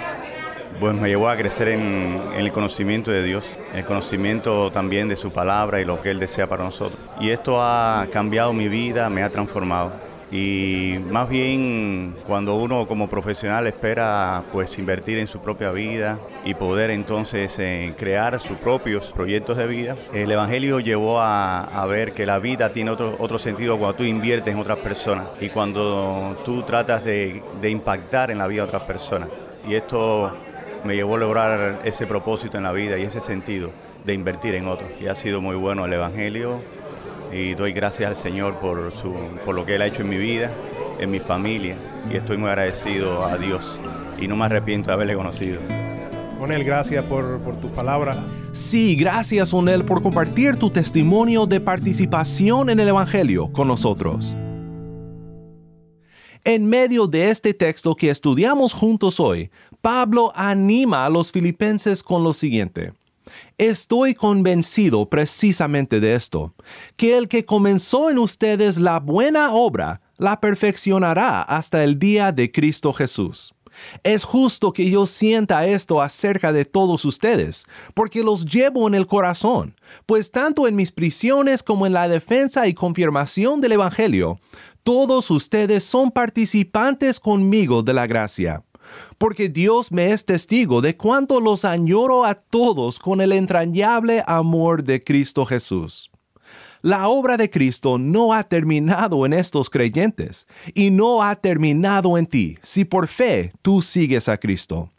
pues 0.81 0.95
me 0.95 1.09
llevó 1.09 1.29
a 1.29 1.37
crecer 1.37 1.69
en, 1.69 2.21
el 2.37 2.53
conocimiento 2.53 3.11
de 3.11 3.23
Dios, 3.23 3.59
el 3.75 3.85
conocimiento 3.85 4.71
también 4.71 5.09
de 5.09 5.17
su 5.17 5.33
palabra 5.33 5.81
y 5.81 5.85
lo 5.85 6.01
que 6.01 6.11
Él 6.11 6.19
desea 6.19 6.49
para 6.49 6.65
nosotros. 6.65 6.99
Y 7.21 7.31
esto 7.31 7.61
ha 7.61 8.07
cambiado 8.13 8.53
mi 8.53 8.69
vida, 8.69 9.09
me 9.11 9.23
ha 9.23 9.31
transformado. 9.31 9.93
Y 10.33 10.99
más 11.11 11.29
bien 11.29 12.17
cuando 12.27 12.57
uno 12.57 12.89
como 12.89 13.09
profesional 13.09 13.69
espera 13.69 14.43
pues 14.51 14.77
invertir 14.79 15.19
en 15.19 15.29
su 15.29 15.39
propia 15.39 15.71
vida 15.71 16.19
y 16.45 16.55
poder 16.55 16.91
entonces 16.91 17.57
eh, 17.61 17.95
crear 17.97 18.41
sus 18.41 18.57
propios 18.57 19.13
proyectos 19.13 19.57
de 19.57 19.69
vida, 19.69 19.97
el 20.13 20.33
Evangelio 20.33 20.81
llevó 20.81 21.21
a, 21.21 21.87
ver 21.87 22.15
que 22.15 22.27
la 22.27 22.41
vida 22.41 22.73
tiene 22.73 22.91
otro, 22.91 23.15
otro 23.21 23.39
sentido 23.39 23.79
cuando 23.79 23.99
tú 23.99 24.05
inviertes 24.05 24.53
en 24.53 24.59
otras 24.59 24.79
personas 24.79 25.29
y 25.41 25.51
cuando 25.51 26.37
tú 26.45 26.63
tratas 26.63 27.05
de, 27.05 27.43
de 27.61 27.71
impactar 27.71 28.33
en 28.33 28.39
la 28.39 28.49
vida 28.49 28.63
de 28.63 28.69
otras 28.69 28.83
personas. 28.85 29.29
Y 29.69 29.75
esto 29.75 30.33
me 30.85 30.95
llevó 30.95 31.17
a 31.17 31.19
lograr 31.19 31.81
ese 31.85 32.07
propósito 32.07 32.57
en 32.57 32.65
la 32.65 32.73
vida 32.73 32.99
y 32.99 33.03
ese 33.03 33.21
sentido 33.21 33.71
de 34.05 34.15
invertir 34.15 34.55
en 34.55 34.69
otros. 34.69 34.91
Y 35.01 35.07
ha 35.07 35.15
sido 35.15 35.41
muy 35.41 35.57
bueno 35.57 35.87
el 35.87 35.93
Evangelio 35.93 36.61
y 37.33 37.55
doy 37.55 37.73
gracias 37.73 38.09
al 38.09 38.17
Señor 38.17 38.61
por, 38.61 38.93
su, 38.93 39.13
por 39.45 39.55
lo 39.55 39.65
que 39.65 39.77
Él 39.77 39.83
ha 39.83 39.87
hecho 39.87 40.03
en 40.03 40.11
mi 40.11 40.19
vida, 40.19 40.51
en 41.01 41.11
mi 41.11 41.21
familia 41.21 41.77
y 42.11 42.17
estoy 42.17 42.37
muy 42.37 42.49
agradecido 42.49 43.25
a 43.25 43.37
Dios 43.39 43.81
y 44.21 44.29
no 44.29 44.37
me 44.37 44.45
arrepiento 44.45 44.89
de 44.89 44.95
haberle 44.95 45.15
conocido. 45.15 45.61
Onel, 46.41 46.65
gracias 46.65 47.05
por, 47.07 47.41
por 47.41 47.57
tus 47.57 47.71
palabras. 47.71 48.19
Sí, 48.53 48.97
gracias 48.97 49.55
Onel 49.55 49.85
por 49.85 50.03
compartir 50.03 50.57
tu 50.57 50.71
testimonio 50.71 51.47
de 51.47 51.61
participación 51.61 52.69
en 52.71 52.81
el 52.81 52.89
Evangelio 52.89 53.51
con 53.53 53.69
nosotros. 53.69 54.35
En 56.47 56.69
medio 56.69 57.07
de 57.07 57.31
este 57.31 57.55
texto 57.55 57.97
que 57.97 58.11
estudiamos 58.11 58.75
juntos 58.75 59.19
hoy, 59.19 59.51
Pablo 59.81 60.31
anima 60.37 61.07
a 61.07 61.09
los 61.09 61.33
filipenses 61.33 62.03
con 62.03 62.23
lo 62.23 62.35
siguiente. 62.35 62.93
Estoy 63.57 64.13
convencido 64.13 65.09
precisamente 65.09 66.01
de 66.01 66.13
esto, 66.13 66.53
que 66.97 67.17
el 67.17 67.29
que 67.29 67.47
comenzó 67.47 68.11
en 68.11 68.19
ustedes 68.19 68.77
la 68.77 69.01
buena 69.01 69.55
obra, 69.55 70.03
la 70.19 70.39
perfeccionará 70.39 71.41
hasta 71.41 71.83
el 71.83 71.99
día 71.99 72.31
de 72.31 72.53
Cristo 72.53 72.93
Jesús. 72.93 73.55
Es 74.03 74.23
justo 74.23 74.73
que 74.73 74.89
yo 74.89 75.07
sienta 75.07 75.67
esto 75.67 76.01
acerca 76.01 76.53
de 76.53 76.65
todos 76.65 77.05
ustedes, 77.05 77.65
porque 77.95 78.23
los 78.23 78.45
llevo 78.45 78.87
en 78.87 78.95
el 78.95 79.07
corazón, 79.07 79.75
pues 80.07 80.31
tanto 80.31 80.69
en 80.69 80.77
mis 80.77 80.93
prisiones 80.93 81.63
como 81.63 81.87
en 81.87 81.93
la 81.93 82.07
defensa 82.07 82.69
y 82.69 82.75
confirmación 82.75 83.61
del 83.61 83.73
Evangelio, 83.73 84.39
todos 84.85 85.31
ustedes 85.31 85.83
son 85.83 86.11
participantes 86.11 87.19
conmigo 87.19 87.83
de 87.83 87.95
la 87.95 88.07
gracia. 88.07 88.63
Porque 89.17 89.49
Dios 89.49 89.91
me 89.91 90.13
es 90.13 90.27
testigo 90.27 90.83
de 90.83 90.97
cuánto 90.97 91.41
los 91.41 91.65
añoro 91.65 92.27
a 92.27 92.35
todos 92.35 92.99
con 92.99 93.23
el 93.23 93.33
entrañable 93.33 94.23
amor 94.27 94.85
de 94.85 95.03
Cristo 95.03 95.47
Jesús. 95.47 96.11
La 96.83 97.09
obra 97.09 97.39
de 97.39 97.49
Cristo 97.49 97.97
no 97.97 98.35
ha 98.35 98.43
terminado 98.45 99.25
en 99.25 99.33
estos 99.33 99.71
creyentes 99.71 100.47
y 100.75 100.91
no 100.91 101.23
ha 101.23 101.35
terminado 101.37 102.19
en 102.19 102.27
ti 102.27 102.59
si 102.63 102.85
por 102.85 103.09
fe 103.09 103.55
tú 103.63 103.81
sigues 103.81 104.29
a 104.29 104.37
Cristo. 104.37 104.91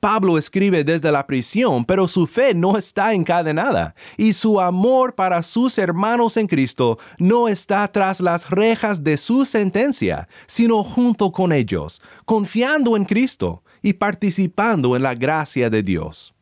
Pablo 0.00 0.38
escribe 0.38 0.84
desde 0.84 1.12
la 1.12 1.26
prisión, 1.26 1.84
pero 1.84 2.08
su 2.08 2.26
fe 2.26 2.54
no 2.54 2.76
está 2.76 3.14
encadenada 3.14 3.94
y 4.16 4.32
su 4.32 4.60
amor 4.60 5.14
para 5.14 5.42
sus 5.42 5.78
hermanos 5.78 6.36
en 6.36 6.46
Cristo 6.46 6.98
no 7.18 7.48
está 7.48 7.86
tras 7.90 8.20
las 8.20 8.50
rejas 8.50 9.04
de 9.04 9.16
su 9.16 9.44
sentencia, 9.44 10.28
sino 10.46 10.84
junto 10.84 11.32
con 11.32 11.52
ellos, 11.52 12.00
confiando 12.24 12.96
en 12.96 13.04
Cristo 13.04 13.62
y 13.82 13.94
participando 13.94 14.96
en 14.96 15.02
la 15.02 15.14
gracia 15.14 15.70
de 15.70 15.82
Dios. 15.82 16.34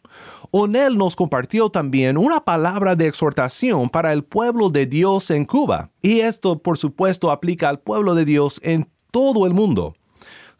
Onel 0.50 0.98
nos 0.98 1.14
compartió 1.14 1.70
también 1.70 2.18
una 2.18 2.44
palabra 2.44 2.96
de 2.96 3.06
exhortación 3.06 3.88
para 3.88 4.12
el 4.12 4.24
pueblo 4.24 4.68
de 4.68 4.86
Dios 4.86 5.30
en 5.30 5.44
Cuba, 5.44 5.90
y 6.02 6.20
esto 6.20 6.58
por 6.58 6.76
supuesto 6.76 7.30
aplica 7.30 7.68
al 7.68 7.78
pueblo 7.78 8.14
de 8.14 8.24
Dios 8.24 8.60
en 8.64 8.88
todo 9.12 9.46
el 9.46 9.54
mundo. 9.54 9.94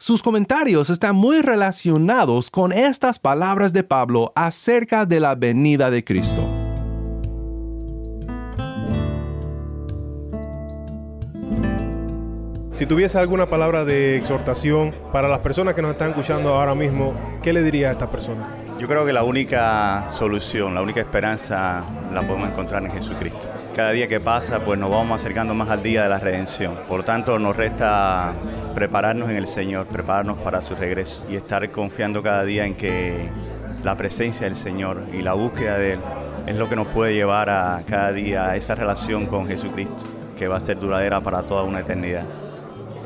Sus 0.01 0.23
comentarios 0.23 0.89
están 0.89 1.15
muy 1.15 1.41
relacionados 1.41 2.49
con 2.49 2.71
estas 2.71 3.19
palabras 3.19 3.71
de 3.71 3.83
Pablo 3.83 4.33
acerca 4.35 5.05
de 5.05 5.19
la 5.19 5.35
venida 5.35 5.91
de 5.91 6.03
Cristo. 6.03 6.41
Si 12.73 12.87
tuviese 12.87 13.19
alguna 13.19 13.47
palabra 13.47 13.85
de 13.85 14.17
exhortación 14.17 14.95
para 15.13 15.27
las 15.27 15.41
personas 15.41 15.75
que 15.75 15.83
nos 15.83 15.91
están 15.91 16.09
escuchando 16.09 16.55
ahora 16.55 16.73
mismo, 16.73 17.13
¿qué 17.43 17.53
le 17.53 17.61
diría 17.61 17.89
a 17.89 17.91
esta 17.91 18.09
persona? 18.09 18.49
Yo 18.79 18.87
creo 18.87 19.05
que 19.05 19.13
la 19.13 19.23
única 19.23 20.09
solución, 20.09 20.73
la 20.73 20.81
única 20.81 21.01
esperanza 21.01 21.85
la 22.11 22.23
podemos 22.23 22.49
encontrar 22.49 22.83
en 22.83 22.91
Jesucristo. 22.91 23.60
Cada 23.75 23.91
día 23.91 24.09
que 24.09 24.19
pasa, 24.19 24.59
pues 24.65 24.77
nos 24.77 24.91
vamos 24.91 25.21
acercando 25.21 25.53
más 25.53 25.69
al 25.69 25.81
día 25.81 26.03
de 26.03 26.09
la 26.09 26.19
redención. 26.19 26.77
Por 26.89 27.03
tanto, 27.03 27.39
nos 27.39 27.55
resta 27.55 28.33
prepararnos 28.75 29.29
en 29.29 29.37
el 29.37 29.47
Señor, 29.47 29.87
prepararnos 29.87 30.39
para 30.39 30.61
su 30.61 30.75
regreso 30.75 31.25
y 31.29 31.37
estar 31.37 31.69
confiando 31.71 32.21
cada 32.21 32.43
día 32.43 32.65
en 32.65 32.75
que 32.75 33.29
la 33.83 33.95
presencia 33.95 34.45
del 34.45 34.57
Señor 34.57 35.03
y 35.13 35.21
la 35.21 35.33
búsqueda 35.33 35.77
de 35.77 35.93
Él 35.93 35.99
es 36.47 36.55
lo 36.57 36.67
que 36.67 36.75
nos 36.75 36.87
puede 36.87 37.13
llevar 37.13 37.49
a 37.49 37.81
cada 37.87 38.11
día 38.11 38.49
a 38.49 38.57
esa 38.57 38.75
relación 38.75 39.25
con 39.25 39.47
Jesucristo, 39.47 40.03
que 40.37 40.49
va 40.49 40.57
a 40.57 40.59
ser 40.59 40.77
duradera 40.77 41.21
para 41.21 41.43
toda 41.43 41.63
una 41.63 41.79
eternidad. 41.79 42.25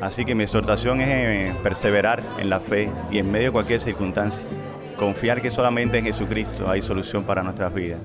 Así 0.00 0.24
que 0.24 0.34
mi 0.34 0.42
exhortación 0.42 1.00
es 1.00 1.08
eh, 1.08 1.54
perseverar 1.62 2.22
en 2.40 2.50
la 2.50 2.58
fe 2.58 2.90
y 3.10 3.18
en 3.18 3.30
medio 3.30 3.46
de 3.46 3.52
cualquier 3.52 3.80
circunstancia 3.80 4.46
confiar 4.96 5.42
que 5.42 5.50
solamente 5.50 5.98
en 5.98 6.06
Jesucristo 6.06 6.68
hay 6.68 6.82
solución 6.82 7.24
para 7.24 7.42
nuestras 7.42 7.72
vidas. 7.72 8.00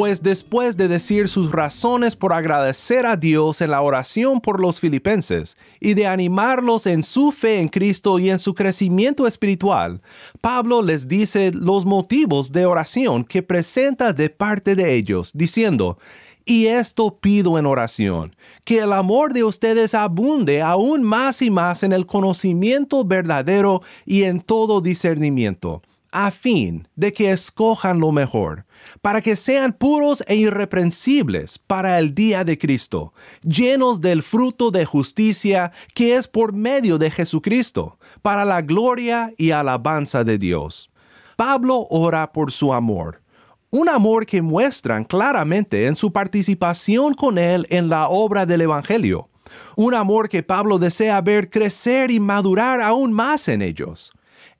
Pues 0.00 0.22
después 0.22 0.78
de 0.78 0.88
decir 0.88 1.28
sus 1.28 1.52
razones 1.52 2.16
por 2.16 2.32
agradecer 2.32 3.04
a 3.04 3.18
Dios 3.18 3.60
en 3.60 3.70
la 3.70 3.82
oración 3.82 4.40
por 4.40 4.58
los 4.58 4.80
filipenses 4.80 5.58
y 5.78 5.92
de 5.92 6.06
animarlos 6.06 6.86
en 6.86 7.02
su 7.02 7.32
fe 7.32 7.60
en 7.60 7.68
Cristo 7.68 8.18
y 8.18 8.30
en 8.30 8.38
su 8.38 8.54
crecimiento 8.54 9.26
espiritual, 9.26 10.00
Pablo 10.40 10.80
les 10.80 11.06
dice 11.06 11.52
los 11.52 11.84
motivos 11.84 12.50
de 12.50 12.64
oración 12.64 13.24
que 13.24 13.42
presenta 13.42 14.14
de 14.14 14.30
parte 14.30 14.74
de 14.74 14.94
ellos, 14.94 15.32
diciendo, 15.34 15.98
y 16.46 16.68
esto 16.68 17.18
pido 17.20 17.58
en 17.58 17.66
oración, 17.66 18.34
que 18.64 18.78
el 18.78 18.94
amor 18.94 19.34
de 19.34 19.44
ustedes 19.44 19.92
abunde 19.92 20.62
aún 20.62 21.02
más 21.02 21.42
y 21.42 21.50
más 21.50 21.82
en 21.82 21.92
el 21.92 22.06
conocimiento 22.06 23.04
verdadero 23.04 23.82
y 24.06 24.22
en 24.22 24.40
todo 24.40 24.80
discernimiento, 24.80 25.82
a 26.12 26.30
fin 26.30 26.88
de 26.96 27.12
que 27.12 27.30
escojan 27.30 28.00
lo 28.00 28.12
mejor, 28.12 28.66
para 29.02 29.20
que 29.20 29.36
sean 29.36 29.72
puros 29.72 30.22
e 30.26 30.36
irreprensibles 30.36 31.58
para 31.58 31.98
el 31.98 32.14
día 32.14 32.44
de 32.44 32.58
Cristo, 32.58 33.12
llenos 33.42 34.00
del 34.00 34.22
fruto 34.22 34.70
de 34.70 34.84
justicia 34.84 35.72
que 35.94 36.16
es 36.16 36.28
por 36.28 36.52
medio 36.52 36.98
de 36.98 37.10
Jesucristo, 37.10 37.98
para 38.22 38.44
la 38.44 38.62
gloria 38.62 39.32
y 39.36 39.50
alabanza 39.50 40.24
de 40.24 40.38
Dios. 40.38 40.90
Pablo 41.36 41.86
ora 41.90 42.32
por 42.32 42.52
su 42.52 42.72
amor 42.72 43.20
un 43.70 43.88
amor 43.88 44.26
que 44.26 44.42
muestran 44.42 45.04
claramente 45.04 45.86
en 45.86 45.94
su 45.94 46.12
participación 46.12 47.14
con 47.14 47.38
Él 47.38 47.66
en 47.70 47.88
la 47.88 48.08
obra 48.08 48.44
del 48.44 48.62
Evangelio, 48.62 49.28
un 49.76 49.94
amor 49.94 50.28
que 50.28 50.42
Pablo 50.42 50.78
desea 50.78 51.20
ver 51.20 51.50
crecer 51.50 52.10
y 52.10 52.20
madurar 52.20 52.80
aún 52.80 53.12
más 53.12 53.48
en 53.48 53.62
ellos. 53.62 54.12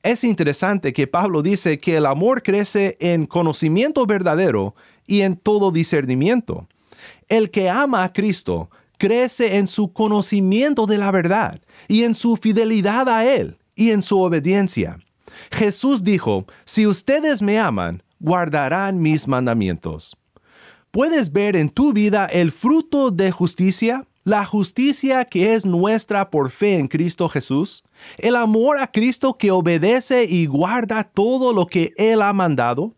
Es 0.03 0.25
interesante 0.25 0.95
que 0.95 1.07
Pablo 1.07 1.43
dice 1.43 1.79
que 1.79 1.97
el 1.97 2.07
amor 2.07 2.43
crece 2.43 2.97
en 3.01 3.27
conocimiento 3.27 4.07
verdadero 4.07 4.75
y 5.07 5.21
en 5.21 5.37
todo 5.37 5.73
discernimiento. 5.73 6.67
El 7.29 7.51
que 7.51 7.69
ama 7.69 8.05
a 8.05 8.13
Cristo 8.13 8.71
crece 8.97 9.57
en 9.57 9.67
su 9.67 9.93
conocimiento 9.93 10.87
de 10.87 10.99
la 10.99 11.11
verdad 11.11 11.61
y 11.87 12.05
en 12.05 12.15
su 12.15 12.37
fidelidad 12.37 13.09
a 13.09 13.27
Él 13.27 13.59
y 13.75 13.91
en 13.91 14.01
su 14.01 14.21
obediencia. 14.21 14.99
Jesús 15.51 16.03
dijo, 16.03 16.47
si 16.65 16.87
ustedes 16.87 17.43
me 17.43 17.59
aman, 17.59 18.03
guardarán 18.21 19.01
mis 19.01 19.29
mandamientos. 19.29 20.17
¿Puedes 20.91 21.33
ver 21.33 21.57
en 21.57 21.69
tu 21.69 21.93
vida 21.93 22.27
el 22.27 22.53
fruto 22.53 23.11
de 23.11 23.31
justicia? 23.31 24.07
La 24.25 24.45
justicia 24.45 25.25
que 25.25 25.55
es 25.55 25.65
nuestra 25.65 26.31
por 26.31 26.51
fe 26.51 26.79
en 26.79 26.89
Cristo 26.89 27.29
Jesús, 27.29 27.85
el 28.19 28.37
amor 28.37 28.79
a 28.79 28.91
Cristo 28.91 29.37
que 29.37 29.51
obedece 29.51 30.25
y 30.25 30.47
guarda 30.47 31.05
todo 31.05 31.53
lo 31.53 31.67
que 31.67 31.93
Él 31.97 32.23
ha 32.23 32.33
mandado, 32.33 32.95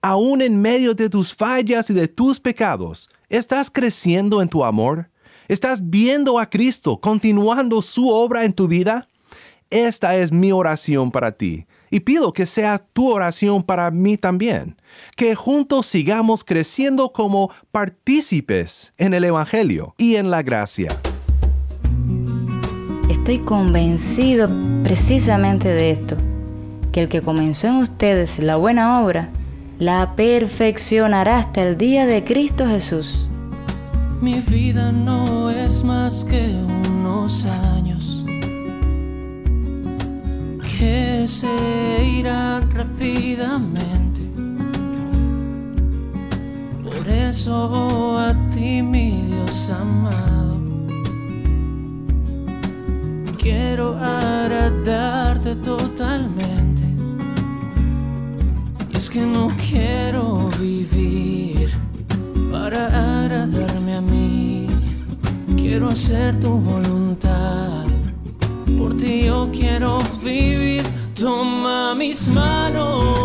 aún 0.00 0.42
en 0.42 0.60
medio 0.60 0.94
de 0.94 1.08
tus 1.08 1.34
fallas 1.34 1.90
y 1.90 1.94
de 1.94 2.08
tus 2.08 2.40
pecados, 2.40 3.10
¿estás 3.28 3.70
creciendo 3.70 4.42
en 4.42 4.48
tu 4.48 4.64
amor? 4.64 5.10
¿Estás 5.48 5.88
viendo 5.88 6.38
a 6.38 6.50
Cristo 6.50 7.00
continuando 7.00 7.82
su 7.82 8.08
obra 8.08 8.44
en 8.44 8.52
tu 8.52 8.68
vida? 8.68 9.08
Esta 9.70 10.16
es 10.16 10.32
mi 10.32 10.52
oración 10.52 11.10
para 11.10 11.32
ti 11.32 11.66
y 11.90 12.00
pido 12.00 12.32
que 12.32 12.46
sea 12.46 12.78
tu 12.78 13.10
oración 13.10 13.62
para 13.62 13.90
mí 13.90 14.16
también, 14.16 14.76
que 15.16 15.34
juntos 15.34 15.86
sigamos 15.86 16.44
creciendo 16.44 17.12
como 17.12 17.50
partícipes 17.70 18.92
en 18.98 19.14
el 19.14 19.24
Evangelio 19.24 19.94
y 19.96 20.16
en 20.16 20.30
la 20.30 20.42
gracia. 20.42 20.98
Estoy 23.28 23.44
convencido 23.44 24.48
precisamente 24.82 25.68
de 25.68 25.90
esto, 25.90 26.16
que 26.92 27.00
el 27.02 27.08
que 27.10 27.20
comenzó 27.20 27.66
en 27.66 27.74
ustedes 27.74 28.38
la 28.38 28.56
buena 28.56 29.02
obra, 29.02 29.28
la 29.78 30.14
perfeccionará 30.16 31.36
hasta 31.36 31.60
el 31.60 31.76
día 31.76 32.06
de 32.06 32.24
Cristo 32.24 32.66
Jesús. 32.66 33.28
Mi 34.22 34.40
vida 34.40 34.92
no 34.92 35.50
es 35.50 35.84
más 35.84 36.24
que 36.24 36.54
unos 36.88 37.44
años 37.44 38.24
que 40.78 41.26
se 41.26 42.02
irán 42.02 42.70
rápidamente. 42.70 44.22
Por 46.82 47.06
eso 47.06 48.18
a 48.18 48.34
ti, 48.54 48.82
mi 48.82 49.10
Dios 49.10 49.68
amado, 49.68 50.47
quiero 53.48 53.96
agradarte 53.96 55.56
totalmente. 55.56 56.82
Y 58.92 58.98
es 58.98 59.08
que 59.08 59.20
no 59.20 59.50
quiero 59.68 60.50
vivir 60.60 61.70
para 62.52 63.22
agradarme 63.22 63.94
a 63.94 64.00
mí. 64.02 64.66
Quiero 65.56 65.88
hacer 65.88 66.38
tu 66.40 66.58
voluntad 66.58 67.86
por 68.78 68.94
ti 68.96 69.24
yo 69.24 69.48
quiero 69.50 69.98
vivir. 70.22 70.82
Toma 71.14 71.94
mis 71.94 72.28
manos, 72.28 73.17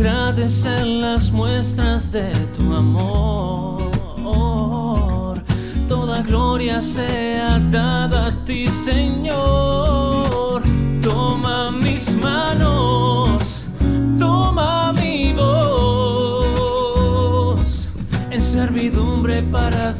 agradecer 0.00 0.86
las 0.86 1.30
muestras 1.30 2.10
de 2.10 2.32
tu 2.56 2.72
amor. 2.74 3.82
Toda 5.88 6.22
gloria 6.22 6.80
sea 6.80 7.58
dada 7.58 8.28
a 8.28 8.44
ti, 8.46 8.66
Señor. 8.66 10.62
Toma 11.02 11.70
mis 11.70 12.16
manos, 12.16 13.66
toma 14.18 14.94
mi 14.94 15.34
voz 15.34 16.70
en 18.30 18.40
servidumbre 18.40 19.42
para 19.42 19.92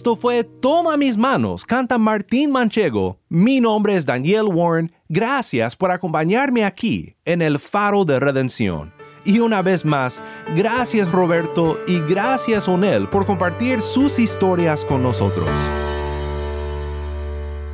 Esto 0.00 0.16
fue 0.16 0.44
Toma 0.44 0.96
mis 0.96 1.18
manos, 1.18 1.66
canta 1.66 1.98
Martín 1.98 2.50
Manchego. 2.50 3.18
Mi 3.28 3.60
nombre 3.60 3.96
es 3.96 4.06
Daniel 4.06 4.44
Warren. 4.44 4.90
Gracias 5.10 5.76
por 5.76 5.90
acompañarme 5.90 6.64
aquí 6.64 7.16
en 7.26 7.42
el 7.42 7.58
Faro 7.58 8.06
de 8.06 8.18
Redención. 8.18 8.94
Y 9.26 9.40
una 9.40 9.60
vez 9.60 9.84
más, 9.84 10.22
gracias 10.56 11.12
Roberto 11.12 11.78
y 11.86 12.00
gracias 12.00 12.66
Onel 12.66 13.10
por 13.10 13.26
compartir 13.26 13.82
sus 13.82 14.18
historias 14.18 14.86
con 14.86 15.02
nosotros. 15.02 15.50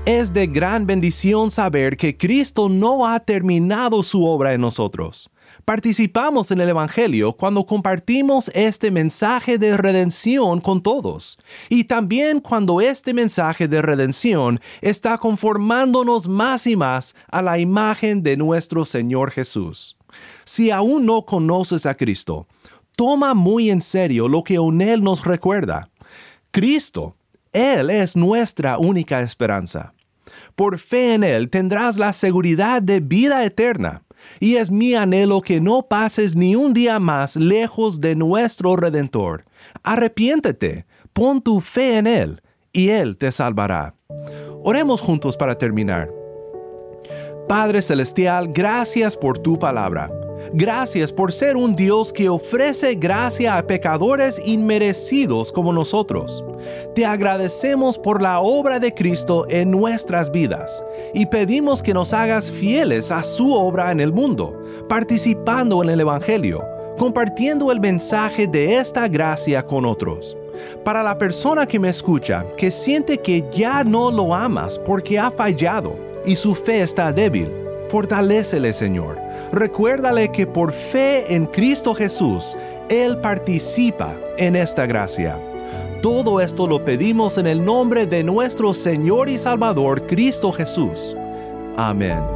Es 0.05 0.33
de 0.33 0.49
gran 0.49 0.85
bendición 0.85 1.53
saber 1.53 1.97
que 1.97 2.17
Cristo 2.17 2.69
no 2.69 3.07
ha 3.07 3.21
terminado 3.21 4.03
su 4.03 4.27
obra 4.27 4.53
en 4.53 4.63
nosotros. 4.63 5.31
Participamos 5.67 6.53
en 6.53 6.61
el 6.61 6.69
Evangelio 6.69 7.33
cuando 7.33 7.67
compartimos 7.67 8.53
este 8.55 8.93
mensaje 8.93 9.59
de 9.59 9.77
redención 9.77 10.61
con 10.61 10.81
todos 10.81 11.39
y 11.69 11.83
también 11.83 12.39
cuando 12.39 12.81
este 12.81 13.13
mensaje 13.13 13.67
de 13.67 13.83
redención 13.83 14.61
está 14.81 15.19
conformándonos 15.19 16.29
más 16.29 16.69
y 16.69 16.77
más 16.77 17.17
a 17.33 17.43
la 17.43 17.59
imagen 17.59 18.23
de 18.23 18.37
nuestro 18.37 18.85
Señor 18.85 19.33
Jesús. 19.33 19.97
Si 20.45 20.71
aún 20.71 21.05
no 21.05 21.25
conoces 21.27 21.85
a 21.85 21.97
Cristo, 21.97 22.47
toma 22.95 23.35
muy 23.35 23.69
en 23.69 23.81
serio 23.81 24.29
lo 24.29 24.45
que 24.45 24.61
Onel 24.61 25.03
nos 25.03 25.25
recuerda. 25.25 25.91
Cristo, 26.53 27.17
Él 27.53 27.91
es 27.91 28.15
nuestra 28.15 28.79
única 28.79 29.21
esperanza. 29.21 29.95
Por 30.55 30.79
fe 30.79 31.15
en 31.15 31.25
Él 31.25 31.51
tendrás 31.51 31.99
la 31.99 32.13
seguridad 32.13 32.83
de 32.83 33.01
vida 33.01 33.45
eterna 33.45 34.06
y 34.41 34.57
es 34.57 34.71
mi 34.71 34.95
anhelo 34.95 35.41
que 35.41 35.61
no 35.61 35.89
pases 35.89 36.37
ni 36.37 36.57
un 36.57 36.73
día 36.75 36.99
más 36.99 37.37
lejos 37.37 38.01
de 38.01 38.17
nuestro 38.17 38.77
Redentor. 38.77 39.45
Arrepiéntete, 39.83 40.87
pon 41.13 41.41
tu 41.43 41.61
fe 41.61 41.99
en 41.99 42.07
Él, 42.07 42.43
y 42.73 42.91
Él 42.91 43.17
te 43.17 43.33
salvará. 43.33 43.95
Oremos 44.63 45.01
juntos 45.01 45.37
para 45.37 45.57
terminar. 45.57 46.11
Padre 47.49 47.81
Celestial, 47.81 48.49
gracias 48.53 49.17
por 49.17 49.39
tu 49.39 49.59
palabra. 49.59 50.11
Gracias 50.53 51.13
por 51.13 51.33
ser 51.33 51.57
un 51.57 51.75
Dios 51.75 52.13
que 52.13 52.29
ofrece 52.29 52.95
gracia 52.95 53.59
a 53.59 53.67
pecadores 53.67 54.41
inmerecidos 54.45 55.51
como 55.51 55.73
nosotros. 55.73 56.45
Te 56.95 57.05
agradecemos 57.05 57.99
por 57.99 58.23
la 58.23 58.41
obra 58.41 58.79
de 58.79 58.95
Cristo 58.95 59.47
en 59.49 59.71
nuestras 59.71 60.31
vidas 60.31 60.83
y 61.15 61.27
pedimos 61.27 61.83
que 61.83 61.95
nos 61.95 62.13
hagas 62.13 62.53
fieles 62.53 63.11
a 63.11 63.25
su 63.25 63.53
obra 63.53 63.91
en 63.91 64.01
el 64.01 64.13
mundo, 64.13 64.61
participando 64.89 65.83
en 65.83 65.91
el 65.91 66.01
Evangelio, 66.01 66.65
compartiendo 66.97 67.73
el 67.73 67.81
mensaje 67.81 68.47
de 68.47 68.77
esta 68.77 69.09
gracia 69.09 69.67
con 69.67 69.85
otros. 69.85 70.37
Para 70.85 71.03
la 71.03 71.19
persona 71.19 71.67
que 71.67 71.79
me 71.79 71.91
escucha, 71.91 72.47
que 72.57 72.71
siente 72.71 73.19
que 73.19 73.45
ya 73.53 73.85
no 73.85 74.11
lo 74.11 74.35
amas 74.35 74.79
porque 74.79 75.19
ha 75.19 75.31
fallado 75.31 75.95
y 76.25 76.35
su 76.35 76.55
fe 76.55 76.81
está 76.81 77.13
débil, 77.13 77.53
fortalécele 77.91 78.73
Señor 78.73 79.26
recuérdale 79.57 80.31
que 80.31 80.47
por 80.47 80.73
fe 80.73 81.35
en 81.35 81.47
Cristo 81.47 81.95
Jesús, 81.95 82.57
Él 82.89 83.19
participa 83.19 84.17
en 84.37 84.55
esta 84.55 84.87
gracia. 84.87 85.39
Todo 86.03 86.41
esto 86.41 86.67
lo 86.67 86.85
pedimos 86.85 87.39
en 87.39 87.47
el 87.47 87.65
nombre 87.65 88.07
de 88.07 88.23
nuestro 88.23 88.73
Señor 88.75 89.29
y 89.29 89.39
Salvador 89.39 90.07
Cristo 90.07 90.53
Jesús. 90.53 91.17
Amén. 91.77 92.36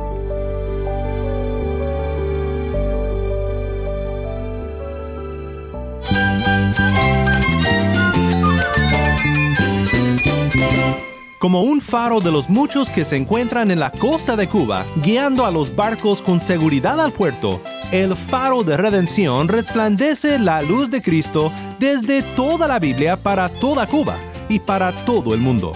Como 11.41 11.63
un 11.63 11.81
faro 11.81 12.21
de 12.21 12.31
los 12.31 12.51
muchos 12.51 12.91
que 12.91 13.07
se 13.07 13.17
encuentran 13.17 13.71
en 13.71 13.81
la 13.81 13.91
costa 13.91 14.37
de 14.37 14.47
Cuba, 14.47 14.85
guiando 15.03 15.47
a 15.47 15.51
los 15.51 15.75
barcos 15.75 16.21
con 16.21 16.39
seguridad 16.39 17.01
al 17.01 17.13
puerto, 17.13 17.63
el 17.91 18.15
faro 18.15 18.63
de 18.63 18.77
redención 18.77 19.49
resplandece 19.49 20.39
la 20.39 20.61
luz 20.61 20.91
de 20.91 21.01
Cristo 21.01 21.51
desde 21.79 22.23
toda 22.23 22.69
la 22.69 22.79
Biblia 22.79 23.17
para 23.17 23.49
toda 23.49 23.87
Cuba 23.87 24.19
y 24.51 24.59
para 24.59 24.95
todo 25.07 25.33
el 25.33 25.41
mundo. 25.41 25.73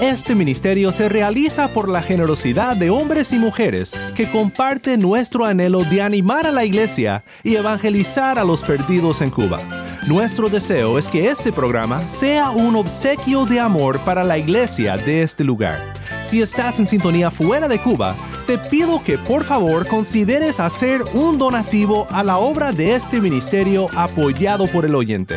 Este 0.00 0.34
ministerio 0.34 0.92
se 0.92 1.10
realiza 1.10 1.68
por 1.68 1.90
la 1.90 2.02
generosidad 2.02 2.74
de 2.74 2.88
hombres 2.88 3.32
y 3.32 3.38
mujeres 3.38 3.92
que 4.16 4.30
comparten 4.30 4.98
nuestro 5.00 5.44
anhelo 5.44 5.84
de 5.84 6.00
animar 6.00 6.46
a 6.46 6.52
la 6.52 6.64
iglesia 6.64 7.22
y 7.44 7.56
evangelizar 7.56 8.38
a 8.38 8.44
los 8.44 8.62
perdidos 8.62 9.20
en 9.20 9.28
Cuba. 9.28 9.58
Nuestro 10.06 10.48
deseo 10.48 10.98
es 10.98 11.08
que 11.08 11.30
este 11.30 11.52
programa 11.52 12.08
sea 12.08 12.50
un 12.50 12.74
obsequio 12.74 13.44
de 13.44 13.60
amor 13.60 14.00
para 14.04 14.24
la 14.24 14.36
iglesia 14.36 14.96
de 14.96 15.22
este 15.22 15.44
lugar. 15.44 15.80
Si 16.24 16.42
estás 16.42 16.80
en 16.80 16.88
sintonía 16.88 17.30
fuera 17.30 17.68
de 17.68 17.78
Cuba, 17.78 18.16
te 18.48 18.58
pido 18.58 19.00
que 19.00 19.16
por 19.16 19.44
favor 19.44 19.86
consideres 19.86 20.58
hacer 20.58 21.04
un 21.14 21.38
donativo 21.38 22.08
a 22.10 22.24
la 22.24 22.38
obra 22.38 22.72
de 22.72 22.96
este 22.96 23.20
ministerio 23.20 23.86
apoyado 23.96 24.66
por 24.66 24.84
el 24.84 24.96
oyente. 24.96 25.36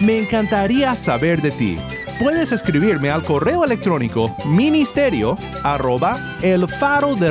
Me 0.00 0.18
encantaría 0.18 0.94
saber 0.94 1.42
de 1.42 1.50
ti. 1.50 1.76
Puedes 2.20 2.52
escribirme 2.52 3.10
al 3.10 3.22
correo 3.22 3.64
electrónico 3.64 4.34
ministerio 4.46 5.36
arroba 5.64 6.38
el 6.42 6.68
faro 6.68 7.14
de 7.16 7.30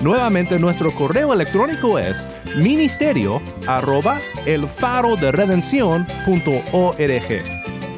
Nuevamente 0.00 0.58
nuestro 0.58 0.92
correo 0.92 1.32
electrónico 1.32 1.98
es 1.98 2.28
ministerio 2.56 3.40
arroba 3.66 4.18
el 4.46 4.68
faro 4.68 5.16
de 5.16 5.32